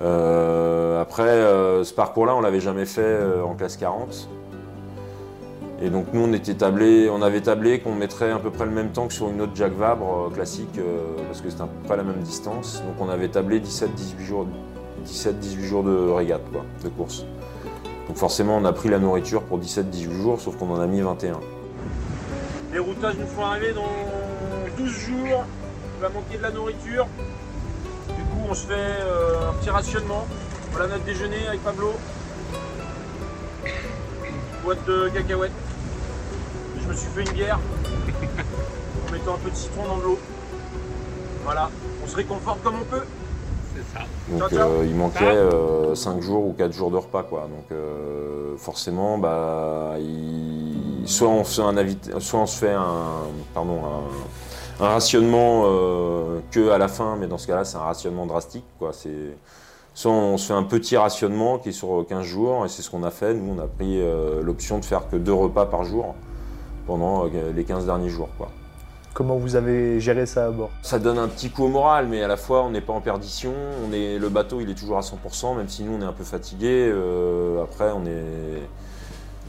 Euh, 0.02 1.02
après, 1.02 1.24
euh, 1.24 1.84
ce 1.84 1.94
parcours-là, 1.94 2.36
on 2.36 2.42
l'avait 2.42 2.60
jamais 2.60 2.86
fait 2.86 3.18
en 3.46 3.54
classe 3.56 3.78
40. 3.78 4.30
Et 5.84 5.90
donc 5.90 6.08
nous, 6.14 6.22
on, 6.22 6.34
était 6.34 6.54
tablé, 6.54 7.10
on 7.10 7.22
avait 7.24 7.42
tablé 7.42 7.80
qu'on 7.80 7.96
mettrait 7.96 8.32
à 8.32 8.38
peu 8.38 8.52
près 8.52 8.66
le 8.66 8.72
même 8.72 8.92
temps 8.92 9.08
que 9.08 9.14
sur 9.14 9.30
une 9.30 9.42
autre 9.42 9.54
Jacques 9.56 9.78
Vabre 9.78 10.30
classique, 10.32 10.80
parce 11.28 11.42
que 11.42 11.50
c'était 11.50 11.64
à 11.64 11.68
peu 11.68 11.88
près 11.88 11.98
la 11.98 12.04
même 12.04 12.20
distance. 12.22 12.84
Donc 12.86 12.96
on 13.00 13.10
avait 13.10 13.30
tablé 13.30 13.60
17-18 13.60 14.20
jours 14.24 14.46
17-18 15.06 15.60
jours 15.62 15.84
de 15.84 16.10
régate, 16.12 16.42
de 16.84 16.90
course. 16.90 17.26
Donc 18.12 18.18
forcément, 18.18 18.58
on 18.58 18.66
a 18.66 18.74
pris 18.74 18.90
la 18.90 19.00
nourriture 19.00 19.42
pour 19.44 19.58
17-18 19.58 20.12
jours, 20.12 20.42
sauf 20.42 20.58
qu'on 20.58 20.70
en 20.70 20.82
a 20.82 20.86
mis 20.86 21.00
21. 21.00 21.40
Les 22.74 22.80
routages 22.80 23.16
nous 23.18 23.26
font 23.26 23.46
arriver 23.46 23.72
dans 23.72 23.88
12 24.78 24.92
jours. 24.92 25.46
Il 25.96 26.02
va 26.02 26.10
manquer 26.10 26.38
de 26.38 26.42
la 26.42 26.52
nourriture. 26.52 27.08
Du 28.10 28.24
coup, 28.24 28.48
on 28.50 28.54
se 28.54 28.68
fait 28.68 28.74
euh, 28.74 29.50
un 29.50 29.54
petit 29.54 29.70
rationnement. 29.70 30.28
Voilà 30.74 30.90
notre 30.90 31.06
déjeuner 31.06 31.48
avec 31.48 31.64
Pablo. 31.64 31.94
Boîte 34.66 34.86
de 34.86 35.08
cacahuètes. 35.08 35.54
Je 36.84 36.90
me 36.90 36.94
suis 36.94 37.10
fait 37.12 37.22
une 37.22 37.32
bière 37.32 37.60
en 39.08 39.12
mettant 39.14 39.36
un 39.36 39.38
peu 39.38 39.52
de 39.52 39.56
citron 39.56 39.88
dans 39.88 40.04
l'eau. 40.04 40.20
Voilà, 41.46 41.70
on 42.04 42.08
se 42.10 42.18
réconforte 42.18 42.62
comme 42.62 42.76
on 42.76 42.84
peut. 42.84 43.06
Ça. 43.94 44.00
Donc 44.30 44.50
Ciao, 44.50 44.50
ciao. 44.50 44.70
euh, 44.70 44.86
il 44.86 44.96
manquait 44.96 45.96
5 45.96 46.22
jours 46.22 46.46
ou 46.46 46.54
4 46.54 46.72
jours 46.74 46.92
de 46.92 46.98
repas, 46.98 47.24
quoi. 47.24 47.42
Donc 47.42 47.66
euh, 47.72 48.56
forcément, 48.58 49.18
bah, 49.18 49.96
il- 50.00 51.04
soit, 51.08 51.28
on 51.30 51.44
fait 51.44 51.62
un 51.62 51.78
invité- 51.78 52.12
soit 52.20 52.40
on 52.40 52.46
se 52.46 52.58
fait 52.58 52.72
un, 52.74 53.26
pardon, 53.54 53.80
un, 54.80 54.86
un 54.86 54.90
rationnement 54.90 55.64
euh, 55.66 56.40
que 56.52 56.70
à 56.70 56.78
la 56.78 56.88
fin, 56.88 57.16
mais 57.20 57.28
dans 57.28 57.38
ce 57.38 57.48
cas-là, 57.48 57.64
c'est 57.66 57.78
un 57.78 57.82
rationnement 57.82 58.26
drastique, 58.26 58.66
quoi. 58.80 58.92
C'est 58.94 59.36
Soit 59.94 60.12
on 60.12 60.38
se 60.38 60.48
fait 60.48 60.54
un 60.54 60.64
petit 60.64 60.96
rationnement 60.96 61.58
qui 61.60 61.70
est 61.70 61.74
sur 61.74 62.06
15 62.08 62.24
jours, 62.24 62.66
et 62.66 62.70
c'est 62.70 62.82
ce 62.82 62.90
qu'on 62.90 63.04
a 63.04 63.12
fait. 63.12 63.34
Nous, 63.34 63.54
on 63.58 63.60
a 63.62 63.68
pris 63.68 64.00
euh, 64.02 64.42
l'option 64.42 64.80
de 64.80 64.86
faire 64.86 65.10
que 65.10 65.18
deux 65.18 65.34
repas 65.34 65.66
par 65.66 65.84
jour 65.84 66.16
pendant 66.88 67.26
euh, 67.26 67.52
les 67.54 67.64
15 67.66 67.86
derniers 67.88 68.08
jours. 68.10 68.30
Quoi. 68.38 68.48
Comment 69.14 69.36
vous 69.36 69.58
avez 69.58 70.00
géré 70.00 70.26
ça 70.26 70.46
à 70.46 70.52
bord? 70.52 70.70
Ça 70.82 70.98
donne 70.98 71.18
un 71.18 71.28
petit 71.28 71.50
coup 71.50 71.66
au 71.66 71.68
moral, 71.68 72.08
mais 72.08 72.24
à 72.24 72.30
la 72.30 72.38
fois, 72.38 72.64
on 72.64 72.70
n'est 72.70 72.82
pas 72.82 72.94
en 72.94 73.02
perdition. 73.02 73.54
On 73.86 73.92
est, 73.92 74.18
le 74.18 74.30
bateau, 74.30 74.62
il 74.62 74.70
est 74.70 74.76
toujours 74.76 74.98
à 74.98 75.02
100%, 75.02 75.58
même 75.58 75.68
si 75.68 75.84
nous, 75.84 75.98
on 75.98 76.02
est 76.02 76.06
un 76.06 76.14
peu 76.14 76.24
fatigué. 76.24 76.90
Euh, 76.90 77.62
après, 77.62 77.92
on 77.92 78.06
est, 78.06 78.64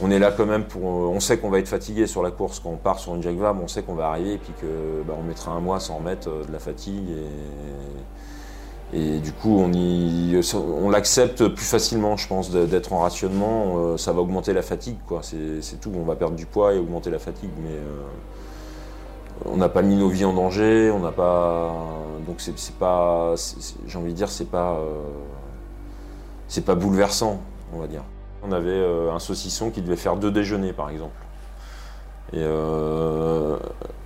on 0.00 0.08
là 0.08 0.32
quand 0.32 0.46
même 0.46 0.64
pour. 0.64 0.84
On 0.84 1.20
sait 1.20 1.38
qu'on 1.38 1.48
va 1.48 1.60
être 1.60 1.68
fatigué 1.68 2.08
sur 2.08 2.24
la 2.24 2.32
course. 2.32 2.58
Quand 2.58 2.70
on 2.70 2.76
part 2.76 2.98
sur 2.98 3.14
une 3.14 3.22
Vabre, 3.22 3.62
on 3.62 3.68
sait 3.68 3.82
qu'on 3.84 3.94
va 3.94 4.08
arriver 4.08 4.34
et 4.34 4.38
puis 4.38 4.52
bah, 5.06 5.14
mettra 5.24 5.52
un 5.52 5.60
mois 5.60 5.78
sans 5.78 5.98
remettre 5.98 6.28
euh, 6.28 6.44
de 6.44 6.52
la 6.52 6.58
fatigue. 6.58 7.08
Et, 8.94 9.20
du 9.20 9.32
coup, 9.32 9.58
on, 9.58 10.90
l'accepte 10.90 11.48
plus 11.48 11.64
facilement, 11.64 12.18
je 12.18 12.28
pense, 12.28 12.50
d'être 12.50 12.92
en 12.92 12.98
rationnement. 12.98 13.76
Euh, 13.78 13.96
ça 13.96 14.12
va 14.12 14.20
augmenter 14.20 14.52
la 14.52 14.60
fatigue, 14.60 14.98
quoi. 15.06 15.20
C'est 15.22 15.80
tout. 15.80 15.92
On 15.96 16.02
va 16.04 16.16
perdre 16.16 16.36
du 16.36 16.46
poids 16.46 16.74
et 16.74 16.78
augmenter 16.78 17.10
la 17.10 17.20
fatigue, 17.20 17.52
mais. 17.62 17.78
On 19.44 19.56
n'a 19.56 19.68
pas 19.68 19.82
mis 19.82 19.96
nos 19.96 20.08
vies 20.08 20.24
en 20.24 20.32
danger, 20.32 20.90
on 20.90 21.00
n'a 21.00 21.12
pas. 21.12 21.72
Donc 22.26 22.40
c'est 22.40 22.74
pas. 22.76 23.34
J'ai 23.86 23.98
envie 23.98 24.12
de 24.12 24.16
dire, 24.16 24.28
c'est 24.30 24.50
pas. 24.50 24.72
euh, 24.74 25.02
C'est 26.48 26.64
pas 26.64 26.74
bouleversant, 26.74 27.40
on 27.72 27.78
va 27.80 27.86
dire. 27.86 28.04
On 28.42 28.52
avait 28.52 28.70
euh, 28.70 29.12
un 29.12 29.18
saucisson 29.18 29.70
qui 29.70 29.82
devait 29.82 29.96
faire 29.96 30.16
deux 30.16 30.30
déjeuners, 30.30 30.72
par 30.72 30.90
exemple. 30.90 31.14
Et, 32.32 32.38
euh, 32.38 33.58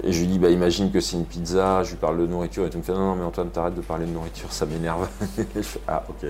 et 0.02 0.12
je 0.12 0.21
lui 0.21 0.26
dis, 0.26 0.38
bah, 0.38 0.50
imagine 0.50 0.90
que 0.90 1.00
c'est 1.00 1.16
une 1.16 1.26
pizza, 1.26 1.85
je 1.85 1.90
lui 1.90 1.97
parle 1.97 2.19
de 2.19 2.26
nourriture, 2.26 2.66
et 2.66 2.71
tout 2.71 2.78
me 2.78 2.83
fait, 2.83 2.93
non, 2.93 2.99
non, 3.00 3.16
mais 3.16 3.25
Antoine, 3.25 3.50
t'arrêtes 3.50 3.75
de 3.75 3.81
parler 3.83 4.07
de 4.07 4.11
nourriture, 4.11 4.52
ça 4.52 4.66
m'énerve. 4.66 5.09
Fais, 5.62 5.81
ah, 5.87 6.02
ok. 6.09 6.26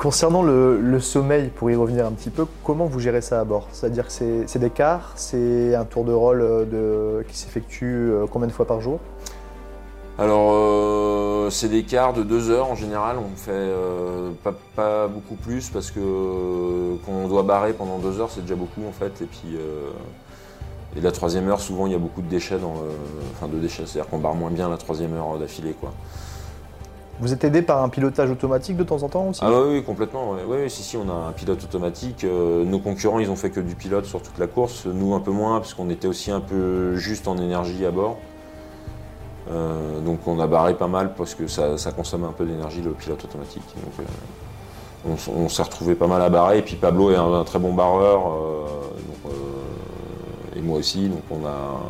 Concernant 0.00 0.42
le, 0.42 0.98
sommeil, 0.98 1.50
pour 1.54 1.70
y 1.70 1.76
revenir 1.76 2.06
un 2.06 2.12
petit 2.12 2.30
peu, 2.30 2.46
comment 2.64 2.86
vous 2.86 3.00
gérez 3.00 3.20
ça 3.20 3.38
à 3.38 3.44
bord? 3.44 3.68
C'est-à-dire 3.70 4.06
que 4.06 4.12
c'est 4.46 4.58
des 4.58 4.70
quarts, 4.70 5.12
c'est 5.16 5.74
un 5.74 5.84
tour 5.84 6.04
de 6.04 6.12
rôle 6.12 6.40
euh, 6.40 7.22
qui 7.28 7.36
s'effectue 7.36 7.84
euh, 7.84 8.24
combien 8.26 8.48
de 8.48 8.52
fois 8.52 8.66
par 8.66 8.80
jour? 8.80 8.98
Alors, 10.18 10.52
euh, 10.54 11.50
c'est 11.50 11.68
des 11.68 11.82
quarts 11.82 12.14
de 12.14 12.22
deux 12.22 12.48
heures 12.48 12.70
en 12.70 12.76
général. 12.76 13.18
On 13.18 13.36
fait 13.36 13.50
euh, 13.52 14.30
pas, 14.74 15.06
beaucoup 15.06 15.34
plus 15.34 15.68
parce 15.68 15.90
que 15.90 16.96
quand 17.04 17.12
on 17.12 17.28
doit 17.28 17.42
barrer 17.42 17.74
pendant 17.74 17.98
deux 17.98 18.20
heures, 18.20 18.30
c'est 18.30 18.40
déjà 18.40 18.56
beaucoup 18.56 18.86
en 18.88 18.92
fait. 18.92 19.20
Et 19.20 19.26
puis, 19.26 19.58
et 20.96 21.00
la 21.02 21.12
troisième 21.12 21.46
heure, 21.50 21.60
souvent, 21.60 21.86
il 21.86 21.92
y 21.92 21.96
a 21.96 21.98
beaucoup 21.98 22.22
de 22.22 22.28
déchets 22.28 22.58
dans 22.58 22.76
enfin 23.34 23.48
de 23.48 23.58
déchets, 23.58 23.84
c'est-à-dire 23.84 24.08
qu'on 24.08 24.18
barre 24.18 24.34
moins 24.34 24.50
bien 24.50 24.70
la 24.70 24.78
troisième 24.78 25.12
heure 25.12 25.36
d'affilée, 25.38 25.74
quoi. 25.78 25.92
Vous 27.20 27.34
êtes 27.34 27.44
aidé 27.44 27.60
par 27.60 27.82
un 27.82 27.90
pilotage 27.90 28.30
automatique 28.30 28.78
de 28.78 28.82
temps 28.82 29.02
en 29.02 29.08
temps 29.10 29.28
aussi 29.28 29.40
Ah 29.44 29.50
oui, 29.52 29.84
complètement. 29.84 30.36
Oui, 30.48 30.70
si, 30.70 30.82
si, 30.82 30.96
on 30.96 31.06
a 31.10 31.28
un 31.28 31.32
pilote 31.32 31.62
automatique. 31.62 32.24
Euh, 32.24 32.64
nos 32.64 32.78
concurrents, 32.78 33.18
ils 33.18 33.30
ont 33.30 33.36
fait 33.36 33.50
que 33.50 33.60
du 33.60 33.74
pilote 33.74 34.06
sur 34.06 34.22
toute 34.22 34.38
la 34.38 34.46
course. 34.46 34.86
Nous, 34.86 35.14
un 35.14 35.20
peu 35.20 35.30
moins, 35.30 35.60
parce 35.60 35.74
qu'on 35.74 35.90
était 35.90 36.08
aussi 36.08 36.30
un 36.30 36.40
peu 36.40 36.96
juste 36.96 37.28
en 37.28 37.36
énergie 37.36 37.84
à 37.84 37.90
bord. 37.90 38.16
Euh, 39.50 40.00
donc 40.00 40.26
on 40.26 40.38
a 40.38 40.46
barré 40.46 40.74
pas 40.74 40.86
mal 40.86 41.14
parce 41.14 41.34
que 41.34 41.46
ça, 41.46 41.76
consomme 41.94 42.24
un 42.24 42.32
peu 42.32 42.46
d'énergie, 42.46 42.80
le 42.80 42.92
pilote 42.92 43.22
automatique. 43.22 43.64
Donc, 43.84 44.06
euh, 44.06 45.32
on, 45.36 45.48
s'est 45.48 45.62
retrouvé 45.62 45.94
pas 45.94 46.06
mal 46.06 46.22
à 46.22 46.30
barrer. 46.30 46.58
Et 46.58 46.62
puis 46.62 46.76
Pablo 46.76 47.10
est 47.10 47.16
un, 47.16 47.44
très 47.44 47.58
bon 47.58 47.74
barreur. 47.74 48.22
et 50.56 50.62
moi 50.62 50.78
aussi. 50.78 51.10
Donc 51.10 51.22
on 51.30 51.46
a... 51.46 51.82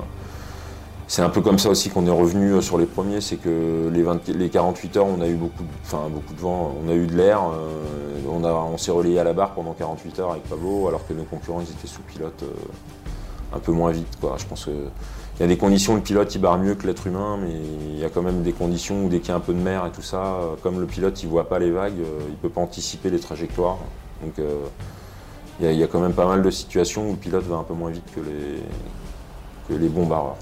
C'est 1.11 1.23
un 1.23 1.29
peu 1.29 1.41
comme 1.41 1.59
ça 1.59 1.71
aussi 1.71 1.91
qu'on 1.91 2.07
est 2.07 2.11
revenu 2.13 2.53
euh, 2.53 2.61
sur 2.61 2.79
les 2.79 2.87
premiers, 2.87 3.21
c'est 3.21 3.35
que 3.35 3.91
les, 3.93 4.05
20 4.05 4.29
les 4.29 4.49
48 4.49 4.97
heures, 4.97 5.07
on 5.07 5.21
a 5.21 5.27
eu 5.27 5.35
beaucoup 5.35 5.65
de, 5.65 5.69
enfin, 5.83 6.09
beaucoup 6.09 6.33
de 6.33 6.39
vent, 6.39 6.73
on 6.81 6.89
a 6.89 6.95
eu 6.95 7.09
de 7.09 7.17
l'air, 7.17 7.41
euh, 7.53 8.29
on, 8.29 8.79
s'est 8.79 8.93
relayé 8.93 9.19
à 9.19 9.25
la 9.25 9.33
barre 9.33 9.51
pendant 9.55 9.73
48 9.73 10.21
heures 10.21 10.31
avec 10.31 10.45
Pablo, 10.45 10.87
alors 10.87 11.05
que 11.09 11.13
nos 11.13 11.25
concurrents, 11.25 11.63
ils 11.63 11.73
étaient 11.73 11.89
sous 11.89 12.03
pilote 12.03 12.45
euh, 12.45 13.57
un 13.57 13.59
peu 13.59 13.73
moins 13.73 13.91
vite. 13.91 14.21
Quoi. 14.21 14.37
Je 14.39 14.45
pense 14.45 14.67
que 14.67 14.71
il 14.71 15.41
y 15.41 15.43
a 15.43 15.49
des 15.49 15.57
conditions, 15.57 15.97
le 15.97 16.01
pilote, 16.01 16.33
il 16.33 16.39
barre 16.39 16.59
mieux 16.59 16.77
que 16.77 16.87
l'être 16.87 17.05
humain, 17.09 17.37
mais 17.43 17.55
il 17.91 17.99
y 17.99 18.05
a 18.05 18.09
quand 18.09 18.23
même 18.23 18.45
des 18.45 18.53
conditions 18.53 19.07
où 19.07 19.09
dès 19.09 19.19
qu'il 19.19 19.31
y 19.31 19.33
a 19.33 19.37
un 19.37 19.41
peu 19.41 19.53
de 19.53 19.59
mer 19.59 19.87
et 19.87 19.91
tout 19.91 20.03
ça, 20.03 20.39
comme 20.63 20.79
le 20.79 20.87
pilote, 20.87 21.21
il 21.25 21.29
voit 21.29 21.49
pas 21.49 21.59
les 21.59 21.73
vagues, 21.73 21.99
il 22.29 22.37
peut 22.37 22.51
pas 22.51 22.61
anticiper 22.61 23.11
les 23.11 23.19
trajectoires. 23.19 23.79
Donc 24.23 24.35
il 25.59 25.77
y, 25.77 25.83
a- 25.83 25.87
quand 25.89 25.99
même 25.99 26.13
pas 26.13 26.27
mal 26.27 26.43
de 26.43 26.51
situations 26.51 27.09
où 27.09 27.13
le 27.13 27.17
pilote 27.17 27.47
va 27.47 27.57
un 27.57 27.65
peu 27.65 27.75
moins 27.75 27.91
vite 27.91 28.05
que 28.15 29.73
les, 29.75 29.89
bons 29.89 30.07
barreurs. 30.07 30.37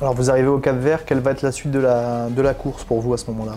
Alors 0.00 0.14
vous 0.14 0.30
arrivez 0.30 0.48
au 0.48 0.58
Cap 0.58 0.76
Vert, 0.76 1.04
quelle 1.04 1.20
va 1.20 1.32
être 1.32 1.42
la 1.42 1.52
suite 1.52 1.70
de 1.72 1.78
la, 1.78 2.30
de 2.30 2.40
la 2.40 2.54
course 2.54 2.84
pour 2.84 3.00
vous 3.02 3.12
à 3.12 3.18
ce 3.18 3.30
moment-là 3.32 3.52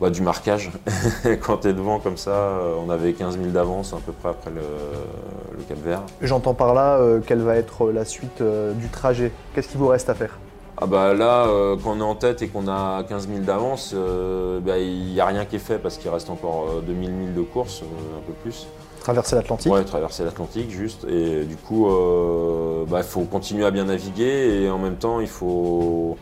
Bah, 0.00 0.10
du 0.10 0.22
marquage. 0.22 0.70
Quand 1.40 1.56
tu 1.58 1.68
es 1.68 1.72
devant 1.72 1.98
comme 1.98 2.16
ça, 2.16 2.30
euh, 2.30 2.74
on 2.86 2.88
avait 2.88 3.14
15 3.14 3.36
000 3.36 3.48
d'avance 3.50 3.92
à 3.92 3.96
peu 3.96 4.12
près 4.12 4.28
après 4.28 4.50
le, 4.50 4.60
le 5.56 5.62
Cap 5.64 5.78
Vert. 5.84 6.02
J'entends 6.22 6.54
par 6.54 6.72
là 6.72 6.98
euh, 6.98 7.18
quelle 7.26 7.40
va 7.40 7.56
être 7.56 7.90
la 7.90 8.04
suite 8.04 8.40
euh, 8.42 8.74
du 8.74 8.88
trajet. 8.88 9.32
Qu'est-ce 9.54 9.66
qu'il 9.68 9.78
vous 9.78 9.88
reste 9.88 10.08
à 10.08 10.14
faire? 10.14 10.38
Ah 10.80 10.86
bah 10.86 11.12
là, 11.14 11.46
euh, 11.48 11.74
quand 11.82 11.90
on 11.96 11.98
est 11.98 12.02
en 12.04 12.14
tête 12.14 12.42
et 12.42 12.46
qu'on 12.48 12.68
a 12.68 13.02
15 13.02 13.26
000 13.26 13.40
d'avance, 13.40 13.92
euh, 13.96 14.60
bah, 14.60 14.78
il 14.78 15.12
n'y 15.12 15.20
a 15.20 15.26
rien 15.26 15.44
qui 15.46 15.56
est 15.56 15.58
fait 15.58 15.78
parce 15.78 15.98
qu'il 15.98 16.08
reste 16.10 16.30
encore 16.30 16.66
euh, 16.76 16.80
2000 16.86 17.10
milles 17.10 17.34
de 17.34 17.42
course, 17.42 17.82
euh, 17.82 18.18
un 18.18 18.22
peu 18.24 18.32
plus. 18.44 18.68
Traverser 19.08 19.36
l'Atlantique 19.36 19.72
Ouais, 19.72 19.84
traverser 19.86 20.22
l'Atlantique 20.22 20.70
juste. 20.70 21.06
Et 21.08 21.44
du 21.46 21.56
coup, 21.56 21.88
euh, 21.88 22.84
bah, 22.86 22.98
il 22.98 23.04
faut 23.04 23.22
continuer 23.22 23.64
à 23.64 23.70
bien 23.70 23.86
naviguer 23.86 24.64
et 24.64 24.68
en 24.68 24.76
même 24.76 24.96
temps, 24.96 25.20
il 25.20 25.28
faut, 25.28 26.18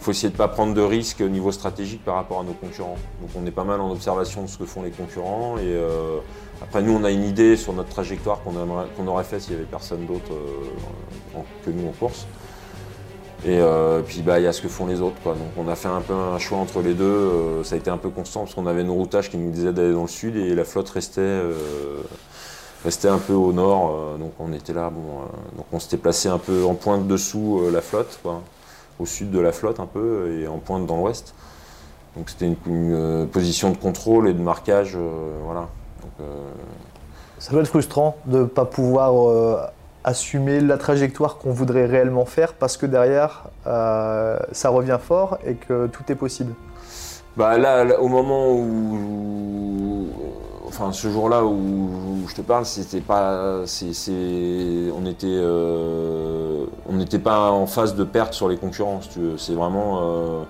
faut 0.00 0.12
essayer 0.12 0.30
de 0.30 0.32
ne 0.32 0.38
pas 0.38 0.48
prendre 0.48 0.72
de 0.72 0.80
risques 0.80 1.20
au 1.20 1.28
niveau 1.28 1.52
stratégique 1.52 2.02
par 2.02 2.14
rapport 2.14 2.40
à 2.40 2.42
nos 2.42 2.54
concurrents. 2.54 2.96
Donc 3.20 3.28
on 3.36 3.44
est 3.44 3.50
pas 3.50 3.64
mal 3.64 3.82
en 3.82 3.90
observation 3.90 4.44
de 4.44 4.46
ce 4.46 4.56
que 4.56 4.64
font 4.64 4.82
les 4.82 4.92
concurrents. 4.92 5.58
Et 5.58 5.64
euh, 5.66 6.20
après, 6.62 6.80
nous, 6.80 6.94
on 6.94 7.04
a 7.04 7.10
une 7.10 7.24
idée 7.24 7.58
sur 7.58 7.74
notre 7.74 7.90
trajectoire 7.90 8.40
qu'on 8.42 9.06
aurait 9.08 9.24
fait 9.24 9.38
s'il 9.38 9.50
n'y 9.50 9.58
avait 9.58 9.68
personne 9.70 10.06
d'autre 10.06 10.32
euh, 10.32 11.38
que 11.66 11.70
nous 11.70 11.86
en 11.86 11.92
course. 11.92 12.26
Et 13.44 13.58
euh, 13.58 14.02
puis 14.02 14.22
bah 14.22 14.38
il 14.38 14.44
y 14.44 14.46
a 14.46 14.52
ce 14.52 14.62
que 14.62 14.68
font 14.68 14.86
les 14.86 15.00
autres 15.00 15.20
quoi. 15.22 15.32
Donc 15.32 15.48
on 15.56 15.68
a 15.68 15.74
fait 15.74 15.88
un 15.88 16.00
peu 16.00 16.14
un 16.14 16.38
choix 16.38 16.58
entre 16.58 16.80
les 16.80 16.94
deux. 16.94 17.04
Euh, 17.04 17.64
ça 17.64 17.74
a 17.74 17.78
été 17.78 17.90
un 17.90 17.96
peu 17.96 18.08
constant 18.08 18.40
parce 18.40 18.54
qu'on 18.54 18.66
avait 18.66 18.84
nos 18.84 18.94
routages 18.94 19.30
qui 19.30 19.36
nous 19.36 19.50
disaient 19.50 19.72
d'aller 19.72 19.92
dans 19.92 20.02
le 20.02 20.08
sud 20.08 20.36
et 20.36 20.54
la 20.54 20.64
flotte 20.64 20.90
restait 20.90 21.20
euh, 21.22 21.54
restait 22.84 23.08
un 23.08 23.18
peu 23.18 23.32
au 23.32 23.52
nord. 23.52 24.16
Donc 24.18 24.32
on 24.38 24.52
était 24.52 24.72
là. 24.72 24.90
Bon, 24.90 25.22
donc 25.56 25.66
on 25.72 25.80
s'était 25.80 25.96
placé 25.96 26.28
un 26.28 26.38
peu 26.38 26.64
en 26.64 26.74
pointe 26.74 27.08
dessous 27.08 27.62
la 27.72 27.80
flotte, 27.80 28.20
quoi, 28.22 28.42
au 29.00 29.06
sud 29.06 29.32
de 29.32 29.40
la 29.40 29.50
flotte 29.50 29.80
un 29.80 29.86
peu 29.86 30.38
et 30.38 30.46
en 30.46 30.58
pointe 30.58 30.86
dans 30.86 30.96
l'ouest. 30.96 31.34
Donc 32.16 32.30
c'était 32.30 32.46
une, 32.46 33.26
position 33.32 33.70
de 33.70 33.76
contrôle 33.76 34.28
et 34.28 34.34
de 34.34 34.40
marquage, 34.40 34.96
voilà. 35.44 35.68
Ça 37.38 37.50
doit 37.50 37.62
être 37.62 37.68
frustrant 37.68 38.16
de 38.26 38.40
ne 38.40 38.44
pas 38.44 38.64
pouvoir 38.64 39.70
assumer 40.04 40.60
la 40.60 40.76
trajectoire 40.78 41.36
qu'on 41.38 41.52
voudrait 41.52 41.86
réellement 41.86 42.24
faire 42.24 42.54
parce 42.54 42.76
que 42.76 42.86
derrière, 42.86 43.44
euh, 43.66 44.36
ça 44.52 44.68
revient 44.70 44.98
fort 45.00 45.38
et 45.46 45.54
que 45.54 45.86
tout 45.86 46.02
est 46.10 46.14
possible. 46.16 46.54
Bah 47.36 47.56
là, 47.56 47.98
au 48.00 48.08
moment 48.08 48.50
où, 48.52 50.08
enfin 50.66 50.92
ce 50.92 51.08
jour-là 51.08 51.44
où, 51.44 51.90
je 52.28 52.34
te 52.34 52.40
parle, 52.42 52.66
c'était 52.66 53.00
pas, 53.00 53.62
c'est- 53.66 54.90
on 54.96 55.06
était, 55.06 55.26
euh, 55.28 56.64
on 56.88 56.94
n'était 56.94 57.18
pas 57.18 57.50
en 57.50 57.66
phase 57.66 57.94
de 57.94 58.04
perte 58.04 58.34
sur 58.34 58.48
les 58.48 58.56
concurrents. 58.56 59.00
si 59.02 59.08
tu 59.10 59.18
veux. 59.20 59.38
C'est 59.38 59.54
vraiment 59.54 60.00
euh, 60.02 60.42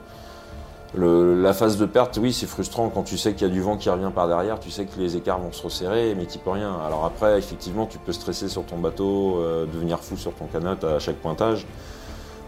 la 0.95 1.53
phase 1.53 1.79
de 1.79 1.87
perte. 1.87 2.19
Oui, 2.21 2.33
c'est 2.33 2.47
frustrant 2.47 2.89
quand 2.89 3.03
tu 3.03 3.17
sais 3.17 3.33
qu'il 3.33 3.47
y 3.47 3.51
a 3.51 3.53
du 3.53 3.61
vent 3.61 3.77
qui 3.77 3.89
revient 3.91 4.11
par 4.15 4.29
derrière. 4.29 4.61
Tu 4.61 4.71
sais 4.71 4.85
que 4.85 4.99
les 4.99 5.17
écarts 5.17 5.39
vont 5.39 5.53
se 5.53 5.63
resserrer, 5.63 6.15
mais 6.15 6.27
tu 6.27 6.39
peux 6.39 6.51
rien. 6.51 6.77
Alors 6.87 7.05
après, 7.05 7.39
effectivement, 7.39 7.87
tu 7.87 7.99
peux 7.99 8.13
stresser 8.13 8.49
sur 8.49 8.65
ton 8.65 8.79
bateau, 8.79 9.39
euh, 9.41 9.67
devenir 9.67 10.01
fou 10.01 10.17
sur 10.17 10.35
ton 10.35 10.47
canot 10.47 10.85
à 10.85 10.99
chaque 10.99 11.17
pointage. 11.17 11.67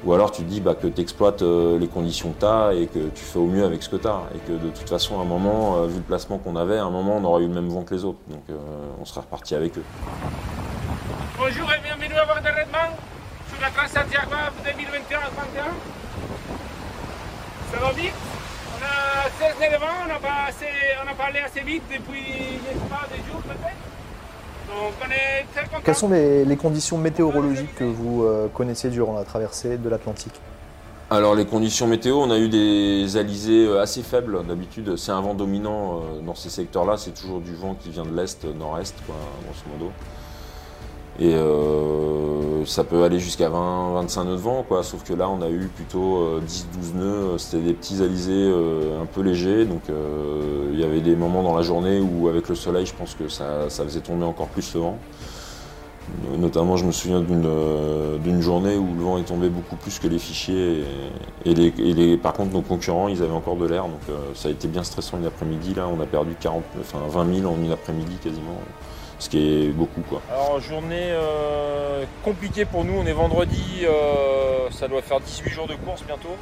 Ou 0.05 0.13
alors 0.13 0.31
tu 0.31 0.43
te 0.43 0.49
dis 0.49 0.61
bah, 0.61 0.75
que 0.75 0.87
tu 0.87 1.01
exploites 1.01 1.41
les 1.43 1.89
conditions 1.89 2.33
que 2.33 2.41
tu 2.41 2.47
as 2.47 2.75
et 2.75 2.87
que 2.89 3.09
tu 3.09 3.25
fais 3.25 3.39
au 3.39 3.47
mieux 3.47 3.65
avec 3.65 3.83
ce 3.83 3.89
que 3.89 3.97
tu 3.97 4.07
as. 4.07 4.21
Et 4.35 4.39
que 4.39 4.53
de 4.53 4.69
toute 4.69 4.89
façon, 4.89 5.19
à 5.19 5.23
un 5.23 5.27
moment, 5.27 5.79
euh, 5.79 5.87
vu 5.87 5.97
le 5.97 6.03
placement 6.03 6.37
qu'on 6.37 6.57
avait, 6.57 6.77
à 6.77 6.85
un 6.85 6.91
moment, 6.91 7.17
on 7.17 7.25
aurait 7.25 7.43
eu 7.45 7.49
le 7.49 7.55
même 7.55 7.69
vent 7.69 7.83
que 7.85 7.95
les 7.95 8.05
autres. 8.05 8.19
Donc 8.29 8.43
euh, 8.51 8.57
on 9.01 9.05
serait 9.07 9.23
reparti 9.23 9.55
avec 9.55 9.79
eux. 9.79 9.85
Bonjour 11.39 11.73
et 11.73 11.81
bienvenue 11.81 12.17
à 12.17 12.27
bord 12.27 12.37
de 12.37 12.49
sur 13.49 13.61
la 13.63 13.71
Transat 13.71 14.07
Jaguar 14.13 14.53
2021-2021. 14.65 16.04
Ça 17.85 17.91
va 17.91 17.97
vite 18.01 18.13
On 18.81 18.83
a 18.83 19.47
16 19.53 19.57
éléments, 19.61 19.85
on 20.09 20.11
a, 20.11 20.19
pas 20.19 20.49
assez- 20.49 20.65
on 21.05 21.11
a 21.11 21.15
parlé 21.15 21.41
assez 21.41 21.61
vite 21.61 21.83
depuis, 21.93 22.23
je 22.25 22.73
sais 22.73 22.89
pas, 22.89 23.07
des 23.11 23.19
jours 23.31 23.43
peut-être. 23.43 23.77
Donc 24.69 24.95
on 25.07 25.11
est 25.11 25.45
très 25.55 25.69
content. 25.69 25.83
Quelles 25.85 25.95
sont 25.95 26.09
les, 26.09 26.47
les 26.47 26.57
conditions 26.57 26.97
météorologiques 26.97 27.75
que 27.75 27.85
vous 27.85 28.25
euh, 28.25 28.49
connaissez 28.49 28.89
durant 28.89 29.13
la 29.15 29.25
traversée 29.25 29.77
de 29.77 29.89
l'Atlantique? 29.91 30.33
Alors 31.11 31.35
les 31.35 31.45
conditions 31.45 31.87
météo, 31.87 32.17
on 32.17 32.31
a 32.31 32.39
eu 32.39 32.49
des 32.49 33.19
alizés 33.19 33.67
euh, 33.67 33.83
assez 33.83 34.03
faibles 34.03 34.47
d'habitude. 34.47 34.97
C'est 34.97 35.13
un 35.13 35.21
vent 35.21 35.35
dominant 35.35 35.99
euh, 35.99 36.21
dans 36.25 36.35
ces 36.35 36.49
secteurs-là. 36.49 36.97
C'est 36.97 37.13
toujours 37.13 37.41
du 37.41 37.55
vent 37.55 37.75
qui 37.75 37.91
vient 37.91 38.05
de 38.07 38.17
l'est, 38.17 38.43
nord-est, 38.45 38.95
quoi, 39.05 39.15
grosso 39.45 39.65
modo. 39.71 39.93
Et 41.21 41.35
euh, 41.35 42.65
ça 42.65 42.83
peut 42.83 43.05
aller 43.05 43.21
jusqu'à 43.21 43.49
20-25 43.49 44.25
nœuds 44.25 44.33
de 44.33 44.37
vent, 44.37 44.65
quoi. 44.67 44.83
Sauf 44.83 45.05
que 45.05 45.15
là, 45.15 45.29
on 45.29 45.43
a 45.43 45.49
eu 45.49 45.69
plutôt 45.75 46.19
euh, 46.19 46.41
10-12 46.41 46.97
nœuds. 46.97 47.39
C'était 47.39 47.63
des 47.63 47.73
petits 47.73 48.03
alizés 48.03 48.33
euh, 48.33 49.01
un 49.01 49.07
peu 49.07 49.21
légers. 49.21 49.65
Donc 49.65 49.83
euh, 49.91 50.71
il 50.73 50.81
y 50.81 50.85
avait 50.85 51.01
des 51.01 51.15
moments 51.15 51.43
dans 51.43 51.55
la 51.57 51.63
journée 51.63 52.01
où, 52.01 52.29
avec 52.29 52.49
le 52.49 52.55
soleil, 52.55 52.87
je 52.87 52.95
pense 52.95 53.15
que 53.15 53.29
ça, 53.29 53.69
faisait 53.69 54.01
tomber 54.01 54.25
encore 54.25 54.49
plus 54.49 54.75
le 54.75 54.81
vent. 54.81 54.99
Euh, 56.33 56.37
Notamment, 56.37 56.77
je 56.77 56.85
me 56.85 56.93
souviens 56.93 57.21
d'une 57.21 57.47
euh, 57.47 58.41
journée 58.41 58.77
où 58.77 58.95
le 58.95 59.03
vent 59.03 59.19
est 59.19 59.25
tombé 59.25 59.49
beaucoup 59.49 59.77
plus 59.77 59.99
que 59.99 60.09
les 60.09 60.19
fichiers. 60.19 60.85
Et, 61.45 61.55
les, 61.55 62.17
par 62.17 62.33
contre, 62.33 62.53
nos 62.53 62.63
concurrents, 62.63 63.09
ils 63.09 63.23
avaient 63.23 63.33
encore 63.33 63.57
de 63.57 63.67
l'air. 63.67 63.85
Donc 63.85 64.01
euh, 64.11 64.17
ça 64.35 64.49
a 64.49 64.51
été 64.51 64.69
bien 64.69 64.83
stressant 64.83 65.19
une 65.19 65.27
après-midi. 65.27 65.75
Là, 65.75 65.89
on 65.89 66.01
a 66.01 66.07
perdu 66.07 66.35
40, 66.39 66.63
enfin, 66.81 66.99
20 67.09 67.41
000 67.41 67.53
en 67.53 67.57
une 67.63 67.73
après-midi 67.73 68.17
quasiment. 68.23 68.59
Ce 69.19 69.29
qui 69.29 69.39
est 69.39 69.69
beaucoup, 69.69 70.03
quoi. 70.03 70.21
Alors 70.31 70.61
journée 70.61 71.09
euh, 71.11 72.05
compliquée 72.25 72.65
pour 72.65 72.85
nous, 72.85 72.95
on 72.99 73.07
est 73.07 73.13
vendredi, 73.13 73.83
euh, 73.85 74.69
ça 74.71 74.89
doit 74.89 75.03
faire 75.03 75.21
18 75.21 75.51
jours 75.51 75.67
de 75.67 75.75
course 75.77 76.03
bientôt. 76.05 76.37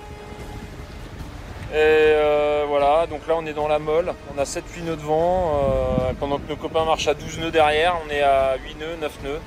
Et 1.71 1.77
euh, 1.77 2.65
voilà, 2.69 3.07
donc 3.07 3.27
là 3.29 3.35
on 3.39 3.47
est 3.47 3.53
dans 3.53 3.69
la 3.69 3.79
molle, 3.79 4.13
on 4.35 4.39
a 4.41 4.45
7-8 4.45 4.85
nœuds 4.85 4.97
de 4.97 5.03
vent, 5.03 5.53
euh, 5.55 6.13
pendant 6.19 6.39
que 6.39 6.49
nos 6.49 6.57
copains 6.57 6.85
marchent 6.85 7.09
à 7.09 7.15
12 7.15 7.39
nœuds 7.39 7.51
derrière, 7.51 7.97
on 8.07 8.11
est 8.11 8.21
à 8.23 8.57
8 8.63 8.79
nœuds, 8.79 8.97
9 9.01 9.13
nœuds. 9.25 9.41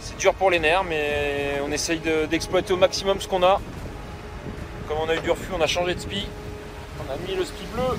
C'est 0.00 0.16
dur 0.16 0.34
pour 0.34 0.50
les 0.50 0.58
nerfs, 0.58 0.84
mais 0.84 1.60
on 1.66 1.72
essaye 1.72 1.98
de- 1.98 2.26
d'exploiter 2.26 2.72
au 2.72 2.76
maximum 2.76 3.20
ce 3.20 3.28
qu'on 3.28 3.42
a. 3.42 3.60
Comme 4.88 4.98
on 5.04 5.08
a 5.08 5.14
eu 5.16 5.20
du 5.20 5.30
refus, 5.30 5.50
on 5.56 5.60
a 5.60 5.66
changé 5.66 5.94
de 5.94 6.00
spi. 6.00 6.26
On 7.00 7.12
a 7.12 7.16
mis 7.28 7.36
le 7.36 7.44
spi 7.44 7.64
bleu. 7.74 7.98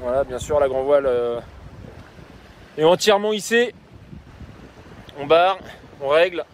Voilà, 0.00 0.22
bien 0.22 0.38
sûr, 0.38 0.60
la 0.60 0.68
grand 0.68 0.84
voile 0.84 1.06
euh, 1.06 1.40
est 2.76 2.84
entièrement 2.84 3.32
hissée. 3.32 3.74
On 5.18 5.26
barre, 5.26 5.58
on 6.00 6.08
règle, 6.08 6.44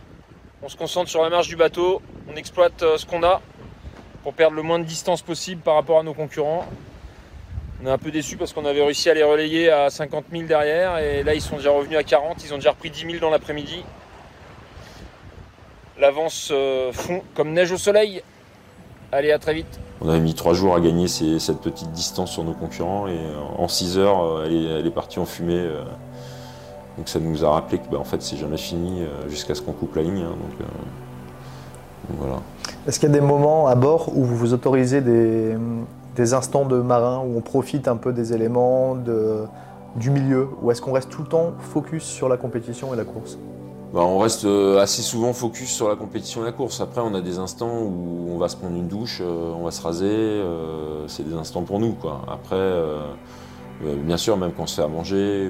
on 0.62 0.68
se 0.70 0.76
concentre 0.78 1.10
sur 1.10 1.22
la 1.22 1.28
marche 1.28 1.48
du 1.48 1.56
bateau, 1.56 2.00
on 2.26 2.36
exploite 2.36 2.82
euh, 2.82 2.96
ce 2.96 3.04
qu'on 3.04 3.22
a 3.22 3.42
pour 4.22 4.32
perdre 4.32 4.56
le 4.56 4.62
moins 4.62 4.78
de 4.78 4.84
distance 4.84 5.20
possible 5.20 5.60
par 5.60 5.74
rapport 5.74 5.98
à 5.98 6.02
nos 6.02 6.14
concurrents. 6.14 6.66
On 7.82 7.86
est 7.86 7.90
un 7.90 7.98
peu 7.98 8.10
déçu 8.10 8.38
parce 8.38 8.54
qu'on 8.54 8.64
avait 8.64 8.82
réussi 8.82 9.10
à 9.10 9.14
les 9.14 9.22
relayer 9.22 9.70
à 9.70 9.90
50 9.90 10.24
000 10.32 10.44
derrière 10.44 10.96
et 10.96 11.22
là 11.22 11.34
ils 11.34 11.42
sont 11.42 11.56
déjà 11.56 11.70
revenus 11.70 11.98
à 11.98 12.02
40, 12.02 12.42
ils 12.42 12.54
ont 12.54 12.56
déjà 12.56 12.70
repris 12.70 12.88
10 12.88 13.00
000 13.00 13.18
dans 13.18 13.28
l'après-midi. 13.28 13.84
L'avance 15.98 16.48
euh, 16.50 16.92
fond 16.94 17.22
comme 17.34 17.52
neige 17.52 17.72
au 17.72 17.76
soleil. 17.76 18.22
Allez, 19.16 19.30
à 19.30 19.38
très 19.38 19.54
vite. 19.54 19.78
On 20.00 20.08
avait 20.08 20.18
mis 20.18 20.34
trois 20.34 20.54
jours 20.54 20.74
à 20.74 20.80
gagner 20.80 21.06
ces- 21.06 21.38
cette 21.38 21.58
petite 21.60 21.92
distance 21.92 22.32
sur 22.32 22.42
nos 22.42 22.52
concurrents 22.52 23.06
et 23.06 23.12
euh, 23.12 23.34
en 23.62 23.68
6 23.68 23.96
heures, 23.96 24.24
euh, 24.24 24.42
elle 24.44 24.52
est, 24.52 24.64
elle 24.80 24.86
est 24.88 24.90
partie 24.90 25.20
en 25.20 25.24
fumée. 25.24 25.54
euh. 25.56 25.84
Donc 26.98 27.08
ça 27.08 27.20
nous 27.20 27.44
a 27.44 27.50
rappelé 27.50 27.78
que 27.78 27.88
bah, 27.90 27.98
en 28.00 28.04
fait 28.04 28.20
c'est 28.22 28.36
jamais 28.36 28.56
fini 28.56 29.02
jusqu'à 29.28 29.54
ce 29.54 29.62
qu'on 29.62 29.70
coupe 29.72 29.94
la 29.94 30.02
ligne. 30.02 30.18
hein. 30.22 30.30
donc, 30.30 30.60
euh, 30.60 30.64
donc 32.08 32.18
voilà. 32.18 32.36
Est-ce 32.88 32.98
qu'il 32.98 33.08
y 33.08 33.12
a 33.12 33.14
des 33.14 33.20
moments 33.24 33.68
à 33.68 33.76
bord 33.76 34.08
où 34.16 34.24
vous 34.24 34.36
vous 34.36 34.52
autorisez 34.52 35.00
des, 35.00 35.56
des 36.16 36.34
instants 36.34 36.64
de 36.64 36.76
marin, 36.78 37.20
où 37.20 37.36
on 37.38 37.40
profite 37.40 37.86
un 37.86 37.96
peu 37.96 38.12
des 38.12 38.32
éléments 38.32 38.96
de, 38.96 39.44
du 39.96 40.10
milieu, 40.10 40.48
ou 40.60 40.70
est-ce 40.72 40.82
qu'on 40.82 40.92
reste 40.92 41.08
tout 41.10 41.22
le 41.22 41.28
temps 41.28 41.52
focus 41.60 42.02
sur 42.02 42.28
la 42.28 42.36
compétition 42.36 42.92
et 42.92 42.96
la 42.96 43.04
course? 43.04 43.38
Bah, 43.94 44.00
on 44.00 44.18
reste 44.18 44.44
euh, 44.44 44.80
assez 44.80 45.02
souvent 45.02 45.32
focus 45.32 45.70
sur 45.70 45.88
la 45.88 45.94
compétition 45.94 46.42
et 46.42 46.46
la 46.46 46.50
course. 46.50 46.80
Après, 46.80 47.00
on 47.00 47.14
a 47.14 47.20
des 47.20 47.38
instants 47.38 47.78
où 47.80 48.28
on 48.28 48.38
va 48.38 48.48
se 48.48 48.56
prendre 48.56 48.74
une 48.74 48.88
douche, 48.88 49.20
euh, 49.22 49.52
on 49.56 49.62
va 49.62 49.70
se 49.70 49.80
raser. 49.80 50.06
euh, 50.06 51.06
c'est 51.06 51.22
des 51.22 51.34
instants 51.34 51.62
pour 51.62 51.78
nous. 51.78 51.92
Quoi. 51.92 52.22
Après, 52.26 52.72
bien 54.04 54.16
sûr, 54.16 54.36
même 54.36 54.50
quand 54.52 54.64
on 54.64 54.66
se 54.66 54.74
fait 54.74 54.82
à 54.82 54.88
manger, 54.88 55.48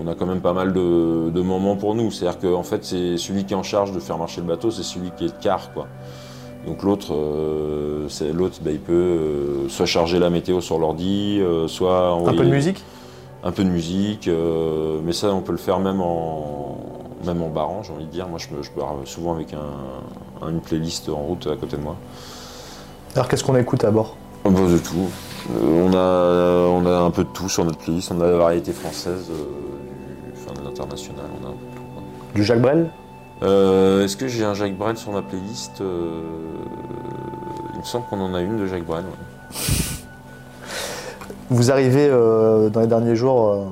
on 0.00 0.06
a 0.06 0.14
quand 0.14 0.24
même 0.24 0.40
pas 0.40 0.54
mal 0.54 0.72
de, 0.72 1.28
de 1.28 1.40
moments 1.42 1.76
pour 1.76 1.94
nous. 1.94 2.10
C'est-à-dire 2.10 2.40
qu'en 2.40 2.62
fait, 2.62 2.86
c'est 2.86 3.18
celui 3.18 3.44
qui 3.44 3.52
est 3.52 3.56
en 3.56 3.62
charge 3.62 3.92
de 3.92 4.00
faire 4.00 4.16
marcher 4.16 4.40
le 4.40 4.46
bateau, 4.46 4.70
c'est 4.70 4.82
celui 4.82 5.10
qui 5.10 5.26
est 5.26 5.36
de 5.36 5.42
quart. 5.42 5.74
Quoi. 5.74 5.88
Donc 6.66 6.82
l'autre, 6.82 7.14
euh, 7.14 8.08
l'autre, 8.32 8.60
bah, 8.62 8.70
il 8.70 8.80
peut 8.80 8.92
euh, 8.92 9.68
soit 9.68 9.86
charger 9.86 10.18
la 10.18 10.30
météo 10.30 10.60
sur 10.62 10.78
l'ordi, 10.78 11.38
euh, 11.40 11.68
soit 11.68 12.12
Un 12.12 12.32
peu 12.32 12.44
de 12.44 12.50
musique? 12.50 12.82
Un 13.44 13.52
peu 13.52 13.62
de 13.62 13.68
musique, 13.68 14.28
mais 15.04 15.12
ça 15.12 15.32
on 15.32 15.42
peut 15.42 15.52
le 15.52 15.58
faire 15.58 15.78
même 15.78 16.00
en 16.00 16.76
même 17.24 17.42
en 17.42 17.48
barrant, 17.48 17.82
j'ai 17.82 17.92
envie 17.92 18.04
de 18.06 18.10
dire. 18.10 18.28
Moi 18.28 18.38
je, 18.38 18.54
me, 18.54 18.62
je 18.62 18.70
pars 18.70 18.94
souvent 19.04 19.34
avec 19.34 19.52
un, 19.54 20.44
un- 20.46 20.50
une 20.50 20.60
playlist 20.60 21.08
en 21.08 21.16
route 21.16 21.46
à 21.46 21.56
côté 21.56 21.76
de 21.76 21.82
moi. 21.82 21.96
Alors 23.14 23.28
qu'est-ce 23.28 23.42
qu'on 23.44 23.56
écoute 23.56 23.84
à 23.84 23.90
bord? 23.90 24.16
Un 24.44 24.52
peu 24.52 24.68
de 24.70 24.78
tout. 24.78 25.08
Euh, 25.50 25.88
on, 25.88 25.92
a, 25.94 26.68
on 26.70 26.86
a 26.86 26.98
un 27.04 27.10
peu 27.10 27.24
de 27.24 27.28
tout 27.30 27.48
sur 27.48 27.64
notre 27.64 27.78
playlist, 27.78 28.12
on 28.12 28.20
a 28.20 28.26
la 28.26 28.36
variété 28.36 28.72
française, 28.72 29.26
euh, 29.30 29.34
du- 29.34 30.32
enfin 30.34 30.60
de 30.60 30.64
l'international, 30.66 31.24
on 31.42 31.46
a 31.46 31.48
un 31.48 31.52
peu 31.52 31.56
de 31.66 31.74
tout. 31.76 31.82
quoi. 31.94 32.02
Du 32.34 32.44
Jacques 32.44 32.60
Brel? 32.60 32.90
Euh, 33.42 34.04
Est-ce 34.04 34.16
que 34.16 34.26
j'ai 34.28 34.44
un 34.44 34.54
Jacques 34.54 34.76
Brel 34.76 34.96
sur 34.96 35.12
ma 35.12 35.22
playlist? 35.22 35.80
Euh, 35.80 36.20
Il 37.74 37.80
me 37.80 37.84
semble 37.84 38.04
qu'on 38.10 38.20
en 38.20 38.34
a 38.34 38.40
une 38.40 38.58
de 38.58 38.66
Jacques 38.66 38.84
Brel. 38.84 39.04
ouais. 39.04 39.56
Vous 41.50 41.70
arrivez 41.70 42.08
euh, 42.10 42.68
dans 42.68 42.80
les 42.80 42.86
derniers 42.86 43.16
jours 43.16 43.48
euh, 43.48 43.64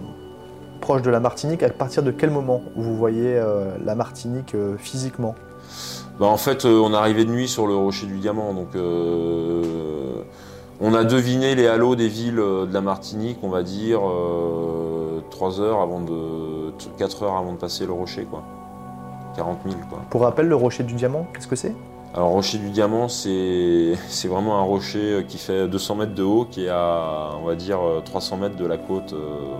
proche 0.86 1.02
de 1.02 1.10
la 1.10 1.18
Martinique. 1.18 1.64
À 1.64 1.70
partir 1.70 2.04
de 2.04 2.12
quel 2.12 2.30
moment 2.30 2.62
vous 2.76 2.94
voyez 2.96 3.36
euh, 3.36 3.76
la 3.84 3.96
Martinique 3.96 4.54
euh, 4.54 4.76
physiquement? 4.78 5.34
Bah, 6.20 6.26
en 6.26 6.36
fait, 6.36 6.64
euh, 6.64 6.78
on 6.78 6.92
est 6.92 6.96
arrivé 6.96 7.24
de 7.24 7.30
nuit 7.30 7.48
sur 7.48 7.66
le 7.66 7.74
rocher 7.74 8.06
du 8.06 8.18
diamant, 8.18 8.54
donc 8.54 8.68
euh, 8.76 10.22
on 10.80 10.94
a 10.94 11.02
deviné 11.02 11.56
les 11.56 11.66
halos 11.66 11.96
des 11.96 12.06
villes 12.06 12.38
euh, 12.38 12.66
de 12.66 12.72
la 12.72 12.82
Martinique, 12.82 13.38
on 13.42 13.48
va 13.48 13.64
dire, 13.64 14.00
3 15.30 15.60
heures 15.60 15.80
avant 15.80 16.00
de. 16.00 16.70
4 16.98 17.24
heures 17.24 17.36
avant 17.36 17.54
de 17.54 17.58
passer 17.58 17.84
le 17.84 17.92
rocher, 17.92 18.22
quoi. 18.22 18.44
40 19.34 19.58
000, 19.66 19.74
quoi. 19.90 19.98
Pour 20.08 20.20
rappel, 20.20 20.46
le 20.46 20.54
rocher 20.54 20.84
du 20.84 20.94
diamant, 20.94 21.26
qu'est-ce 21.34 21.48
que 21.48 21.56
c'est? 21.56 21.74
Alors, 22.14 22.30
rocher 22.30 22.58
du 22.58 22.70
diamant, 22.70 23.08
c'est 23.08 23.94
c'est 24.08 24.28
vraiment 24.28 24.58
un 24.58 24.62
rocher 24.62 25.14
euh, 25.14 25.22
qui 25.22 25.38
fait 25.38 25.66
200 25.66 25.96
mètres 25.96 26.14
de 26.14 26.22
haut, 26.22 26.46
qui 26.48 26.66
est 26.66 26.70
à, 26.70 27.32
on 27.42 27.44
va 27.44 27.56
dire, 27.56 27.80
euh, 27.84 28.00
300 28.04 28.36
mètres 28.36 28.56
de 28.56 28.66
la 28.66 28.78
côte 28.78 29.12
euh, 29.12 29.56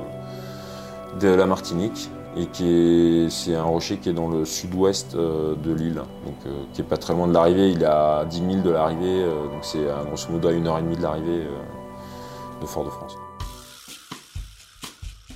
de 1.20 1.28
la 1.28 1.46
Martinique. 1.46 2.10
Et 2.38 2.44
qui 2.48 2.68
est, 2.68 3.30
c'est 3.30 3.54
un 3.54 3.62
rocher 3.62 3.96
qui 3.96 4.10
est 4.10 4.12
dans 4.12 4.28
le 4.28 4.44
sud-ouest 4.44 5.14
euh, 5.14 5.54
de 5.54 5.72
l'île, 5.72 5.94
donc 6.26 6.34
euh, 6.46 6.50
qui 6.74 6.82
est 6.82 6.84
pas 6.84 6.98
très 6.98 7.14
loin 7.14 7.26
de 7.26 7.32
l'arrivée. 7.32 7.70
Il 7.70 7.80
est 7.82 7.86
à 7.86 8.26
10 8.28 8.36
000 8.36 8.50
de 8.62 8.68
l'arrivée, 8.68 9.22
euh, 9.24 9.44
donc 9.44 9.60
c'est 9.62 9.88
à, 9.88 10.04
grosso 10.04 10.28
modo 10.30 10.48
à 10.48 10.52
1h30 10.52 10.96
de 10.98 11.02
l'arrivée 11.02 11.44
euh, 11.46 12.60
de 12.60 12.66
Fort-de-France. 12.66 13.14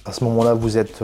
À 0.05 0.13
ce 0.13 0.25
moment-là, 0.25 0.53
vous 0.53 0.77
êtes 0.77 1.03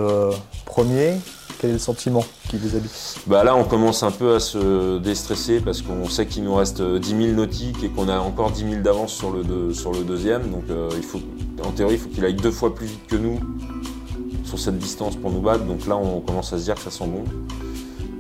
premier. 0.67 1.15
Quel 1.59 1.71
est 1.71 1.75
le 1.75 1.79
sentiment 1.79 2.23
qui 2.51 2.59
vous 2.59 2.77
habite? 2.77 3.17
Bah 3.27 3.43
là, 3.43 3.57
on 3.57 3.65
commence 3.65 4.03
un 4.03 4.11
peu 4.11 4.35
à 4.35 4.41
se 4.41 4.99
déstresser 4.99 5.61
parce 5.61 5.81
qu'on 5.81 6.07
sait 6.11 6.27
qu'il 6.27 6.45
nous 6.45 6.55
reste 6.55 6.83
10 6.83 7.09
000 7.09 7.21
nautiques 7.37 7.83
et 7.83 7.89
qu'on 7.89 8.11
a 8.11 8.19
encore 8.19 8.51
10 8.51 8.69
000 8.71 8.83
d'avance 8.83 9.13
sur 9.15 9.31
le, 9.31 9.43
deux- 9.43 9.73
sur 9.73 9.93
le 9.93 10.01
deuxième. 10.05 10.51
Donc, 10.51 10.65
il 10.95 11.03
faut, 11.03 11.21
en 11.65 11.71
théorie, 11.71 11.95
il 11.95 11.99
faut 12.01 12.11
qu'il 12.11 12.23
aille 12.27 12.35
deux 12.35 12.51
fois 12.51 12.75
plus 12.75 12.87
vite 12.87 13.07
que 13.07 13.17
nous 13.17 13.41
sur 14.47 14.59
cette 14.59 14.79
distance 14.79 15.17
pour 15.17 15.31
nous 15.31 15.41
battre. 15.41 15.65
Donc 15.65 15.87
là, 15.87 15.97
on 15.97 16.21
commence 16.21 16.53
à 16.53 16.59
se 16.59 16.65
dire 16.65 16.77
que 16.77 16.81
ça 16.81 16.91
sent 16.91 17.07
bon. 17.07 17.25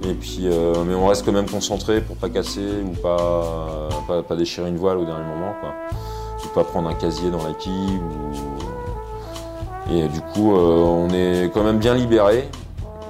Et 0.08 0.14
puis, 0.14 0.42
euh, 0.42 0.84
mais 0.86 0.94
on 0.94 1.06
reste 1.06 1.24
quand 1.24 1.32
même 1.32 1.48
concentré 1.48 2.00
pour 2.00 2.16
pas 2.16 2.28
casser 2.28 2.82
ou 2.84 2.90
pas, 3.00 3.88
pas, 4.28 4.36
déchirer 4.36 4.68
une 4.68 4.76
voile 4.76 4.98
au 4.98 5.04
dernier 5.04 5.24
moment, 5.24 5.54
quoi. 5.60 5.74
Pas 6.54 6.64
prendre 6.64 6.88
un 6.88 6.94
casier 6.94 7.30
dans 7.30 7.44
la 7.44 7.52
quille. 7.52 8.00
Et 9.90 10.08
du 10.08 10.20
coup, 10.20 10.56
euh, 10.56 10.58
on 10.58 11.10
est 11.10 11.50
quand 11.52 11.64
même 11.64 11.78
bien 11.78 11.94
libéré. 11.94 12.48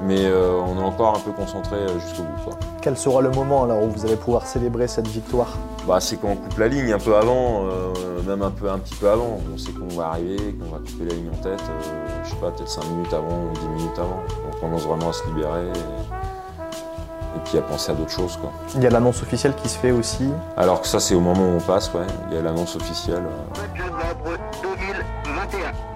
Mais 0.02 0.24
euh, 0.24 0.58
on 0.60 0.78
est 0.80 0.84
encore 0.84 1.16
un 1.16 1.20
peu 1.20 1.32
concentré 1.32 1.76
jusqu'au 1.98 2.22
bout. 2.22 2.75
Quel 2.86 2.96
sera 2.96 3.20
le 3.20 3.30
moment 3.30 3.64
alors 3.64 3.82
où 3.82 3.90
vous 3.90 4.06
allez 4.06 4.14
pouvoir 4.14 4.46
célébrer 4.46 4.86
cette 4.86 5.08
victoire? 5.08 5.48
Bah, 5.88 5.98
c'est 5.98 6.18
quand 6.18 6.28
on 6.28 6.36
coupe 6.36 6.56
la 6.56 6.68
ligne 6.68 6.92
un 6.92 7.00
peu 7.00 7.16
avant, 7.16 7.64
euh, 7.64 7.92
même 8.24 8.42
un, 8.42 8.52
peu, 8.52 8.70
un 8.70 8.78
petit 8.78 8.94
peu 8.94 9.10
avant. 9.10 9.40
On 9.52 9.58
sait 9.58 9.72
qu'on 9.72 9.88
va 9.96 10.10
arriver, 10.10 10.36
qu'on 10.54 10.70
va 10.70 10.78
couper 10.78 11.04
la 11.08 11.14
ligne 11.16 11.30
en 11.32 11.42
tête, 11.42 11.60
euh, 11.68 12.22
je 12.22 12.30
sais 12.30 12.36
pas, 12.36 12.52
peut-être 12.52 12.68
5 12.68 12.84
minutes 12.90 13.12
avant 13.12 13.26
ou 13.42 13.58
10 13.60 13.66
minutes 13.82 13.98
avant. 13.98 14.20
On 14.52 14.60
commence 14.60 14.82
vraiment 14.82 15.08
à 15.08 15.12
se 15.12 15.26
libérer 15.26 15.64
et, 15.66 17.36
et 17.38 17.40
puis 17.44 17.58
à 17.58 17.62
penser 17.62 17.90
à 17.90 17.96
d'autres 17.96 18.12
choses. 18.12 18.36
Quoi. 18.36 18.52
Il 18.76 18.82
y 18.84 18.86
a 18.86 18.90
l'annonce 18.90 19.20
officielle 19.20 19.54
qui 19.60 19.68
se 19.68 19.78
fait 19.78 19.90
aussi. 19.90 20.28
Alors 20.56 20.80
que 20.80 20.86
ça, 20.86 21.00
c'est 21.00 21.16
au 21.16 21.20
moment 21.20 21.42
où 21.42 21.56
on 21.56 21.60
passe, 21.60 21.92
ouais. 21.92 22.06
il 22.30 22.36
y 22.36 22.38
a 22.38 22.42
l'annonce 22.42 22.76
officielle. 22.76 23.24
euh. 23.24 23.60
Match 23.62 23.90
Vabre 23.90 24.38
2021. 24.62 25.95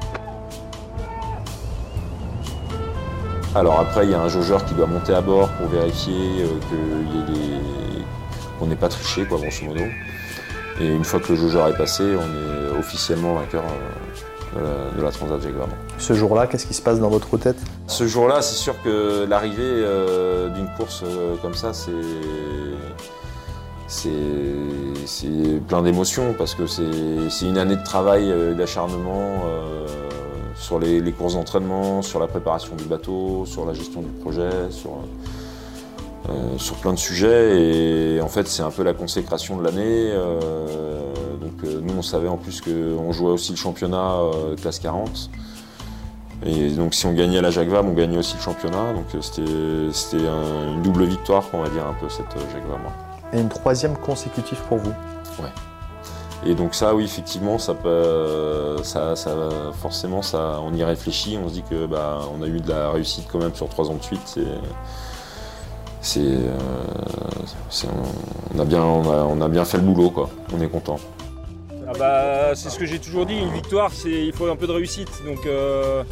Alors 3.55 3.81
après, 3.81 4.05
il 4.07 4.11
y 4.11 4.15
a 4.15 4.21
un 4.21 4.29
jaugeur 4.29 4.65
qui 4.65 4.75
doit 4.75 4.87
monter 4.87 5.13
à 5.13 5.21
bord 5.21 5.49
pour 5.51 5.69
vérifier 5.69 6.45
euh, 6.45 6.47
ait 7.21 7.33
des- 7.33 8.05
qu'on 8.59 8.67
n'ait 8.67 8.77
pas 8.77 8.89
triché, 8.89 9.25
quoi, 9.25 9.39
grosso 9.39 9.65
modo. 9.65 9.81
Et 10.81 10.87
une 10.87 11.05
fois 11.05 11.19
que 11.21 11.33
le 11.33 11.37
jaugeur 11.39 11.69
est 11.69 11.77
passé, 11.77 12.05
on 12.17 12.75
est 12.75 12.79
officiellement 12.79 13.35
vainqueur 13.35 13.65
euh, 14.57 14.91
de 14.97 15.03
la, 15.03 15.11
Transat 15.11 15.41
Jacques 15.43 15.55
Vabre. 15.55 15.73
Ce 15.99 16.13
jour-là, 16.13 16.47
qu'est-ce 16.47 16.67
qui 16.67 16.75
se 16.75 16.83
passe 16.83 17.01
dans 17.01 17.09
votre 17.09 17.37
tête? 17.39 17.57
Ce 17.89 18.07
jour-là, 18.07 18.41
c'est 18.41 18.55
sûr 18.57 18.75
que 18.83 19.27
l'arrivée 19.29 19.57
euh, 19.63 20.49
d'une 20.51 20.69
course 20.77 21.03
comme 21.43 21.55
ça, 21.55 21.73
c'est 21.73 21.91
plein 25.69 25.83
d'émotions 25.83 26.35
parce 26.39 26.55
que 26.55 26.67
c'est 26.67 27.47
une 27.47 27.59
année 27.59 27.77
de 27.77 27.85
travail, 27.85 28.33
d'acharnement 28.57 29.43
euh, 29.47 29.87
sur 30.61 30.79
les, 30.79 31.01
les 31.01 31.13
courses 31.13 31.35
d'entraînement, 31.35 32.03
sur 32.03 32.21
la 32.21 32.27
préparation 32.29 32.77
du 32.77 32.85
bateau, 32.85 33.45
sur 33.47 33.65
la 33.67 33.73
gestion 33.75 34.03
du 34.03 34.11
projet, 34.11 34.51
sur 34.71 34.91
euh, 36.29 36.59
sur 36.59 36.77
plein 36.77 36.93
de 36.93 36.99
sujets 36.99 38.17
et 38.17 38.21
en 38.21 38.29
fait 38.29 38.47
c'est 38.47 38.63
un 38.63 38.71
peu 38.71 38.83
la 38.83 38.93
consécration 38.93 39.57
de 39.57 39.65
l'année. 39.65 40.11
euh, 40.13 41.01
donc 41.41 41.65
euh, 41.65 41.81
nous 41.83 41.95
on 41.99 42.03
savait 42.03 42.29
en 42.29 42.37
plus 42.37 42.61
qu'on 42.61 43.11
jouait 43.13 43.31
aussi 43.33 43.53
le 43.53 43.57
championnat 43.57 44.17
classe 44.61 44.79
40. 44.81 45.31
Et 46.45 46.71
donc 46.71 46.95
si 46.95 47.07
on 47.07 47.13
gagnait 47.15 47.41
la 47.41 47.51
Jacques 47.51 47.69
Vabre, 47.69 47.89
on 47.91 47.95
gagnait 47.95 48.19
aussi 48.19 48.35
le 48.37 48.43
championnat. 48.43 48.93
Donc 48.93 49.07
c'était 49.23 49.43
c'était 49.93 50.27
un- 50.27 50.75
une 50.75 50.83
double 50.83 51.05
victoire, 51.05 51.45
on 51.55 51.63
va 51.63 51.69
dire 51.71 51.87
un 51.87 51.95
peu 51.95 52.09
cette 52.11 52.33
Jacques 52.53 52.67
Vabre. 52.69 52.93
Et 53.33 53.41
une 53.41 53.49
troisième 53.49 53.97
consécutive 53.97 54.59
pour 54.69 54.79
vous. 54.79 54.93
Et 56.47 56.55
donc 56.55 56.75
ça, 56.75 56.95
oui, 56.95 57.05
effectivement, 57.05 57.59
ça 57.59 57.75
peut, 57.75 58.77
ça, 58.83 59.15
forcément, 59.81 60.23
ça, 60.23 60.61
on 60.63 60.73
y 60.75 60.83
réfléchit. 60.83 61.39
On 61.43 61.49
se 61.49 61.55
dit 61.55 61.65
que 61.69 61.87
bah, 61.87 62.21
on 62.35 62.43
a 62.43 62.47
eu 62.47 62.61
de 62.61 62.69
la 62.69 62.91
réussite 62.91 63.27
quand 63.31 63.39
même 63.39 63.55
sur 63.55 63.69
trois 63.69 63.91
ans 63.91 63.95
de 63.95 64.03
suite. 64.03 64.39
C'est, 66.01 66.21
euh, 66.21 66.57
on 68.55 68.59
a 68.59 68.65
bien, 68.65 68.83
on 68.83 69.41
a, 69.43 69.49
bien 69.49 69.67
fait 69.67 69.77
le 69.77 69.83
boulot, 69.83 70.11
quoi. 70.11 70.31
On 70.55 70.61
est 70.63 70.69
content. 70.69 70.99
Ah 71.87 71.93
bah, 71.99 72.55
c'est 72.55 72.71
ce 72.71 72.79
que 72.79 72.87
j'ai 72.87 72.99
toujours 72.99 73.27
dit, 73.27 73.37
une 73.37 73.53
victoire, 73.53 73.93
c'est 73.93 74.11
il 74.11 74.33
faut 74.33 74.47
un 74.47 74.57
peu 74.57 74.67
de 74.67 74.73
réussite. 74.73 75.11
Donc 75.27 75.45
euh, 75.45 76.05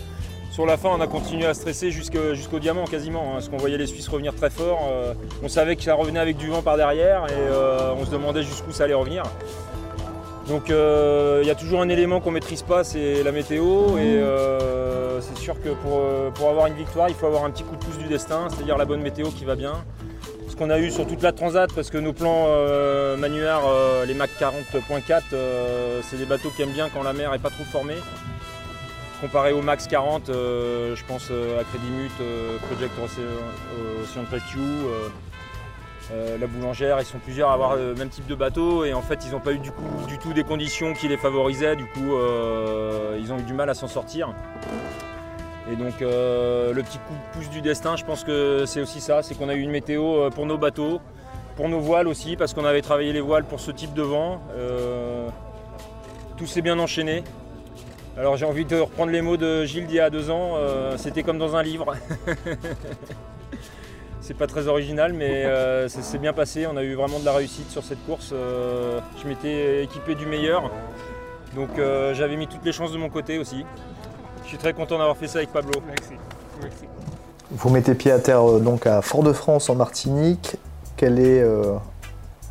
sur 0.50 0.66
la 0.66 0.76
fin, 0.76 0.90
on 0.90 1.00
a 1.00 1.06
continué 1.06 1.46
à 1.46 1.54
stresser 1.54 1.90
jusqu'au 1.90 2.58
diamant 2.58 2.84
quasiment, 2.84 3.30
hein, 3.30 3.32
parce 3.34 3.48
qu'on 3.48 3.56
voyait 3.56 3.78
les 3.78 3.86
Suisses 3.86 4.08
revenir 4.08 4.34
très 4.34 4.50
fort. 4.50 4.88
euh, 4.90 5.14
on 5.42 5.48
savait 5.48 5.76
que 5.76 5.82
ça 5.82 5.94
revenait 5.94 6.20
avec 6.20 6.36
du 6.36 6.48
vent 6.48 6.60
par 6.60 6.76
derrière 6.76 7.24
et 7.30 7.96
on 7.98 8.04
se 8.04 8.10
demandait 8.10 8.42
jusqu'où 8.42 8.72
ça 8.72 8.84
allait 8.84 8.94
revenir. 8.94 9.22
Donc 10.48 10.70
euh, 10.70 11.40
il 11.42 11.46
y 11.46 11.50
a 11.50 11.54
toujours 11.54 11.82
un 11.82 11.88
élément 11.90 12.20
qu'on 12.20 12.30
maîtrise 12.30 12.62
pas, 12.62 12.82
c'est 12.82 13.22
la 13.22 13.32
météo. 13.32 13.98
Et 13.98 14.16
euh, 14.16 15.20
c'est 15.20 15.36
sûr 15.36 15.60
que 15.60 15.68
pour, 15.68 15.98
euh, 15.98 16.30
pour 16.30 16.48
avoir 16.48 16.66
une 16.66 16.74
victoire, 16.74 17.08
il 17.10 17.14
faut 17.14 17.26
avoir 17.26 17.44
un 17.44 17.50
petit 17.50 17.64
coup 17.64 17.76
de 17.76 17.84
pouce 17.84 17.98
du 17.98 18.06
destin, 18.08 18.48
c'est-à-dire 18.48 18.78
la 18.78 18.86
bonne 18.86 19.02
météo 19.02 19.28
qui 19.28 19.44
va 19.44 19.56
bien. 19.56 19.74
Ce 20.48 20.56
qu'on 20.56 20.70
a 20.70 20.78
eu 20.78 20.90
sur 20.90 21.06
toute 21.06 21.22
la 21.22 21.32
transat, 21.32 21.70
parce 21.74 21.90
que 21.90 21.98
nos 21.98 22.14
plans 22.14 22.46
euh, 22.48 23.16
manuaires, 23.18 23.60
euh, 23.66 24.06
les 24.06 24.14
Mac 24.14 24.30
40.4, 24.40 25.22
euh, 25.34 26.00
c'est 26.02 26.16
des 26.16 26.24
bateaux 26.24 26.50
qui 26.56 26.62
aiment 26.62 26.72
bien 26.72 26.88
quand 26.88 27.02
la 27.02 27.12
mer 27.12 27.34
est 27.34 27.38
pas 27.38 27.50
trop 27.50 27.64
formée. 27.64 27.98
Comparé 29.20 29.52
au 29.52 29.60
Max 29.62 29.86
40, 29.86 30.30
euh, 30.30 30.96
je 30.96 31.04
pense 31.04 31.28
euh, 31.30 31.60
à 31.60 31.64
Credimut, 31.64 32.10
euh, 32.20 32.56
Project 32.68 32.92
Ocean 33.04 34.24
Rescue, 34.32 34.58
euh, 34.58 35.08
Euh, 35.08 35.08
la 36.10 36.46
boulangère, 36.46 36.98
ils 37.00 37.04
sont 37.04 37.18
plusieurs 37.18 37.50
à 37.50 37.54
avoir 37.54 37.76
le 37.76 37.94
même 37.94 38.08
type 38.08 38.26
de 38.26 38.34
bateau 38.34 38.84
et 38.84 38.94
en 38.94 39.02
fait 39.02 39.26
ils 39.26 39.32
n'ont 39.32 39.40
pas 39.40 39.52
eu 39.52 39.58
du, 39.58 39.70
tout 40.22 40.32
des 40.32 40.44
conditions 40.44 40.94
qui 40.94 41.08
les 41.08 41.16
favorisaient, 41.16 41.76
du 41.76 41.84
coup 41.84 42.14
euh, 42.14 43.18
ils 43.20 43.32
ont 43.32 43.38
eu 43.38 43.42
du 43.42 43.52
mal 43.52 43.68
à 43.68 43.74
s'en 43.74 43.88
sortir. 43.88 44.32
Et 45.70 45.76
donc 45.76 46.00
euh, 46.00 46.72
le 46.72 46.82
petit 46.82 46.98
coup 46.98 47.12
de 47.12 47.38
pouce 47.38 47.50
du 47.50 47.60
destin, 47.60 47.96
je 47.96 48.04
pense 48.04 48.24
que 48.24 48.64
c'est 48.66 48.80
aussi 48.80 49.00
ça, 49.00 49.22
c'est 49.22 49.34
qu'on 49.34 49.50
a 49.50 49.54
eu 49.54 49.60
une 49.60 49.70
météo 49.70 50.02
euh, 50.16 50.30
pour 50.30 50.46
nos 50.46 50.56
bateaux, 50.56 51.00
pour 51.56 51.68
nos 51.68 51.80
voiles 51.80 52.08
aussi, 52.08 52.36
parce 52.36 52.54
qu'on 52.54 52.64
avait 52.64 52.80
travaillé 52.80 53.12
les 53.12 53.20
voiles 53.20 53.44
pour 53.44 53.60
ce 53.60 53.70
type 53.70 53.92
de 53.92 54.02
vent. 54.02 54.40
Euh, 54.56 55.28
tout 56.38 56.46
s'est 56.46 56.62
bien 56.62 56.78
enchaîné. 56.78 57.22
Alors 58.16 58.36
j'ai 58.36 58.46
envie 58.46 58.64
de 58.64 58.76
reprendre 58.76 59.12
les 59.12 59.20
mots 59.20 59.36
de 59.36 59.64
Gilles 59.64 59.86
d'il 59.86 59.96
y 59.96 60.00
a 60.00 60.08
deux 60.08 60.30
ans, 60.30 60.54
euh, 60.56 60.96
c'était 60.96 61.22
comme 61.22 61.38
dans 61.38 61.54
un 61.54 61.62
livre. 61.62 61.94
C'est 64.28 64.34
pas 64.34 64.46
très 64.46 64.68
original, 64.68 65.14
mais 65.14 65.46
euh, 65.46 65.88
ça 65.88 66.02
s'est 66.02 66.18
bien 66.18 66.34
passé. 66.34 66.66
On 66.66 66.76
a 66.76 66.82
eu 66.82 66.92
vraiment 66.92 67.18
de 67.18 67.24
la 67.24 67.32
réussite 67.32 67.70
sur 67.70 67.82
cette 67.82 68.04
course. 68.04 68.32
Euh, 68.34 69.00
je 69.22 69.26
m'étais 69.26 69.82
équipé 69.82 70.14
du 70.14 70.26
meilleur, 70.26 70.70
donc 71.56 71.70
euh, 71.78 72.12
j'avais 72.12 72.36
mis 72.36 72.46
toutes 72.46 72.62
les 72.62 72.72
chances 72.72 72.92
de 72.92 72.98
mon 72.98 73.08
côté 73.08 73.38
aussi. 73.38 73.64
Je 74.42 74.48
suis 74.48 74.58
très 74.58 74.74
content 74.74 74.98
d'avoir 74.98 75.16
fait 75.16 75.28
ça 75.28 75.38
avec 75.38 75.50
Pablo. 75.50 75.80
Merci. 75.86 76.12
Merci. 76.62 76.84
Vous 77.52 77.70
mettez 77.70 77.94
pied 77.94 78.12
à 78.12 78.18
terre 78.18 78.46
euh, 78.46 78.60
donc 78.60 78.86
à 78.86 79.00
Fort-de-France 79.00 79.70
en 79.70 79.76
Martinique. 79.76 80.56
Quelle 80.98 81.18
est 81.18 81.40
euh, 81.40 81.76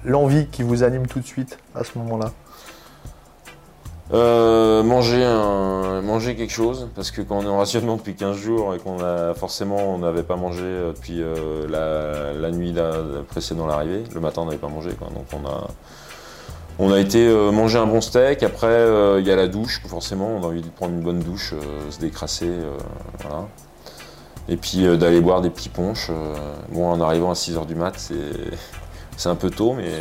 l'envie 0.04 0.48
qui 0.48 0.64
vous 0.64 0.82
anime 0.82 1.06
tout 1.06 1.20
de 1.20 1.28
suite 1.28 1.60
à 1.76 1.84
ce 1.84 1.96
moment-là? 2.00 2.32
Euh, 4.14 4.84
manger, 4.84 6.36
quelque 6.36 6.54
chose, 6.54 6.88
parce 6.96 7.12
que 7.12 7.22
quand 7.22 7.40
on 7.40 7.44
est 7.44 7.48
en 7.48 7.58
rationnement 7.58 7.98
depuis 7.98 8.16
15 8.16 8.38
jours 8.38 8.74
et 8.74 8.80
qu'on 8.80 9.04
a 9.04 9.34
forcément 9.34 9.94
on 9.94 9.98
n'avait 9.98 10.24
pas 10.24 10.38
mangé 10.38 10.64
euh, 10.64 10.94
depuis 10.94 11.22
euh, 11.22 11.68
la, 11.68 12.40
la 12.40 12.52
nuit 12.52 12.72
là, 12.72 12.92
précédant 13.28 13.68
l'arrivée, 13.68 14.04
le 14.14 14.22
matin 14.22 14.44
on 14.44 14.46
n'avait 14.46 14.58
pas 14.58 14.70
mangé, 14.70 14.92
quoi. 14.92 15.10
donc 15.10 15.26
on 15.34 15.46
a, 15.46 15.68
on 16.80 16.92
a 16.94 17.00
été 17.00 17.28
manger 17.52 17.80
un 17.80 17.86
bon 17.86 18.00
steak, 18.00 18.44
après 18.44 18.88
il 19.20 19.28
y 19.28 19.32
a 19.32 19.36
la 19.36 19.48
douche, 19.48 19.82
forcément 19.86 20.38
on 20.38 20.44
a 20.44 20.48
envie 20.48 20.62
de 20.62 20.70
prendre 20.70 20.94
une 20.94 21.02
bonne 21.02 21.20
douche, 21.20 21.54
se 21.90 22.00
décrasser, 22.00 22.52
voilà. 23.22 23.46
Et 24.48 24.56
puis 24.56 24.84
d'aller 24.98 25.20
boire 25.20 25.42
des 25.42 25.50
petits 25.50 25.70
punchs. 25.70 26.10
bon 26.72 26.90
en 26.90 27.02
arrivant 27.02 27.32
à 27.32 27.34
6h 27.34 27.66
du 27.66 27.76
mat 27.76 27.94
c'est, 29.18 29.30
un 29.30 29.36
peu 29.36 29.50
tôt 29.50 29.74
mais 29.74 29.92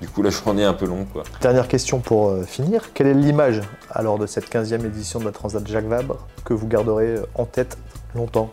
du 0.00 0.08
coup 0.08 0.22
la 0.22 0.30
journée 0.30 0.62
est 0.62 0.66
un 0.66 0.74
peu 0.74 0.86
longue 0.86 1.06
quoi. 1.12 1.22
Dernière 1.40 1.68
question 1.68 2.00
pour 2.00 2.28
euh, 2.28 2.42
finir. 2.44 2.92
Quelle 2.92 3.06
est 3.06 3.14
l'image 3.14 3.60
alors 3.90 4.18
de 4.18 4.26
cette 4.26 4.50
15e 4.52 4.84
édition 4.84 5.18
de 5.20 5.24
la 5.24 5.32
Transat 5.32 5.66
Jacques 5.66 5.86
Vabre 5.86 6.18
que 6.44 6.52
vous 6.52 6.66
garderez 6.66 7.16
euh, 7.16 7.26
en 7.36 7.44
tête 7.46 7.78
longtemps? 8.14 8.50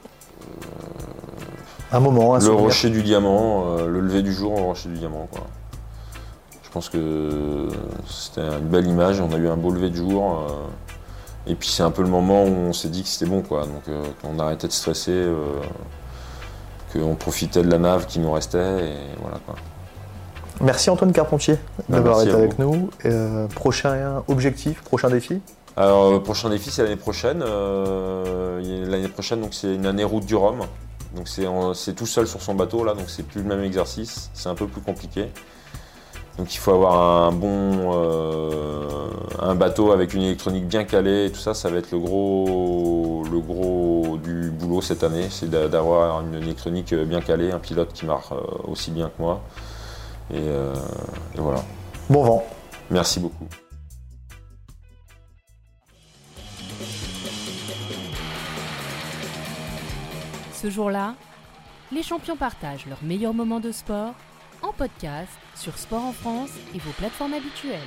Un 1.92 2.00
moment, 2.00 2.34
un 2.36 2.38
Le 2.38 2.42
souvenir. 2.46 2.62
rocher 2.64 2.90
du 2.90 3.04
diamant, 3.04 3.66
euh, 3.78 3.88
le 3.88 4.00
lever 4.00 4.22
du 4.22 4.32
jour 4.34 4.54
au 4.54 4.64
rocher 4.68 4.88
du 4.90 4.96
diamant. 4.98 5.28
Quoi. 5.32 5.42
Je 6.64 6.70
pense 6.70 6.88
que 6.88 7.68
c'était 8.08 8.42
une 8.48 8.70
belle 8.70 8.88
image, 8.88 9.20
on 9.20 9.32
a 9.34 9.38
eu 9.38 9.50
un 9.50 9.58
beau 9.58 9.72
lever 9.72 9.90
de 9.90 9.96
jour. 9.98 10.48
euh, 10.50 10.54
et 11.48 11.56
puis 11.56 11.68
c'est 11.68 11.84
un 11.84 11.92
peu 11.92 12.02
le 12.04 12.08
moment 12.08 12.44
où 12.46 12.48
on 12.70 12.72
s'est 12.72 12.88
dit 12.88 13.02
que 13.04 13.10
c'était 13.10 13.30
bon, 13.30 13.42
quoi. 13.42 13.64
Donc 13.66 13.84
qu'on 14.22 14.38
arrêtait 14.40 14.68
de 14.68 14.72
stresser, 14.72 15.28
qu'on 16.94 17.16
profitait 17.16 17.64
de 17.64 17.70
la 17.72 17.80
nave 17.80 18.06
qui 18.06 18.20
nous 18.20 18.32
restait, 18.32 18.86
et 18.86 18.94
voilà 19.20 19.40
quoi. 19.46 19.56
Merci 20.64 20.90
Antoine 20.90 21.12
Carpentier 21.12 21.58
d'avoir 21.90 22.18
merci 22.18 22.30
été 22.30 22.38
avec 22.38 22.60
vous. 22.60 22.64
nous. 22.76 22.90
Euh, 23.06 23.48
prochain 23.48 24.24
objectif, 24.28 24.82
prochain 24.84 25.10
défi? 25.10 25.40
Alors, 25.78 26.12
le 26.12 26.22
prochain 26.22 26.50
défi, 26.50 26.70
c'est 26.70 26.84
l'année 26.84 26.96
prochaine. 26.98 27.42
Euh, 27.46 28.86
l'année 28.88 29.08
prochaine, 29.08 29.42
donc 29.42 29.54
c'est 29.54 29.74
une 29.74 29.86
année 29.86 30.04
route 30.04 30.26
du 30.26 30.36
Rhum. 30.36 30.60
Donc 31.16 31.28
c'est 31.28 31.94
tout 31.94 32.06
seul 32.06 32.26
sur 32.28 32.42
son 32.42 32.54
bateau 32.56 32.84
là, 32.86 32.94
donc 32.94 33.06
c'est 33.10 33.24
plus 33.24 33.42
le 33.42 33.48
même 33.48 33.64
exercice. 33.64 34.30
C'est 34.34 34.50
un 34.50 34.56
peu 34.56 34.68
plus 34.68 34.82
compliqué. 34.82 35.28
Donc 36.38 36.54
il 36.56 36.58
faut 36.58 36.72
avoir 36.74 37.26
un 37.28 37.32
bon 37.34 37.92
euh, 37.94 38.86
un 39.40 39.54
bateau 39.56 39.92
avec 39.92 40.14
une 40.14 40.22
électronique 40.22 40.66
bien 40.68 40.86
calée 40.86 41.26
et 41.26 41.32
tout 41.32 41.40
ça. 41.40 41.54
Ça 41.54 41.70
va 41.70 41.78
être 41.78 41.92
le 41.92 42.00
gros 42.00 43.24
le 43.30 43.40
gros 43.40 44.18
du 44.24 44.52
boulot 44.52 44.82
cette 44.82 45.04
année, 45.04 45.28
c'est 45.30 45.50
d'a- 45.50 45.68
d'avoir 45.68 46.22
une 46.22 46.36
électronique 46.36 46.94
bien 46.94 47.20
calée, 47.22 47.52
un 47.52 47.60
pilote 47.60 47.92
qui 47.94 48.06
marche 48.06 48.32
euh, 48.32 48.38
aussi 48.72 48.92
bien 48.92 49.08
que 49.08 49.22
moi. 49.22 49.42
Et, 50.32 50.38
euh, 50.38 50.74
et 51.36 51.40
voilà. 51.40 51.62
Bon 52.10 52.24
vent. 52.24 52.44
Merci 52.90 53.20
beaucoup. 53.20 53.48
Ce 60.54 60.70
jour-là, 60.70 61.16
les 61.92 62.04
champions 62.04 62.38
partagent 62.38 62.86
leurs 62.86 63.04
meilleurs 63.04 63.34
moments 63.34 63.60
de 63.60 63.72
sport 63.72 64.14
en 64.62 64.72
podcast 64.72 65.32
sur 65.56 65.78
Sport 65.78 66.04
en 66.04 66.14
France 66.14 66.52
et 66.76 66.80
vos 66.80 66.92
plateformes 66.92 67.34
habituelles. 67.34 67.80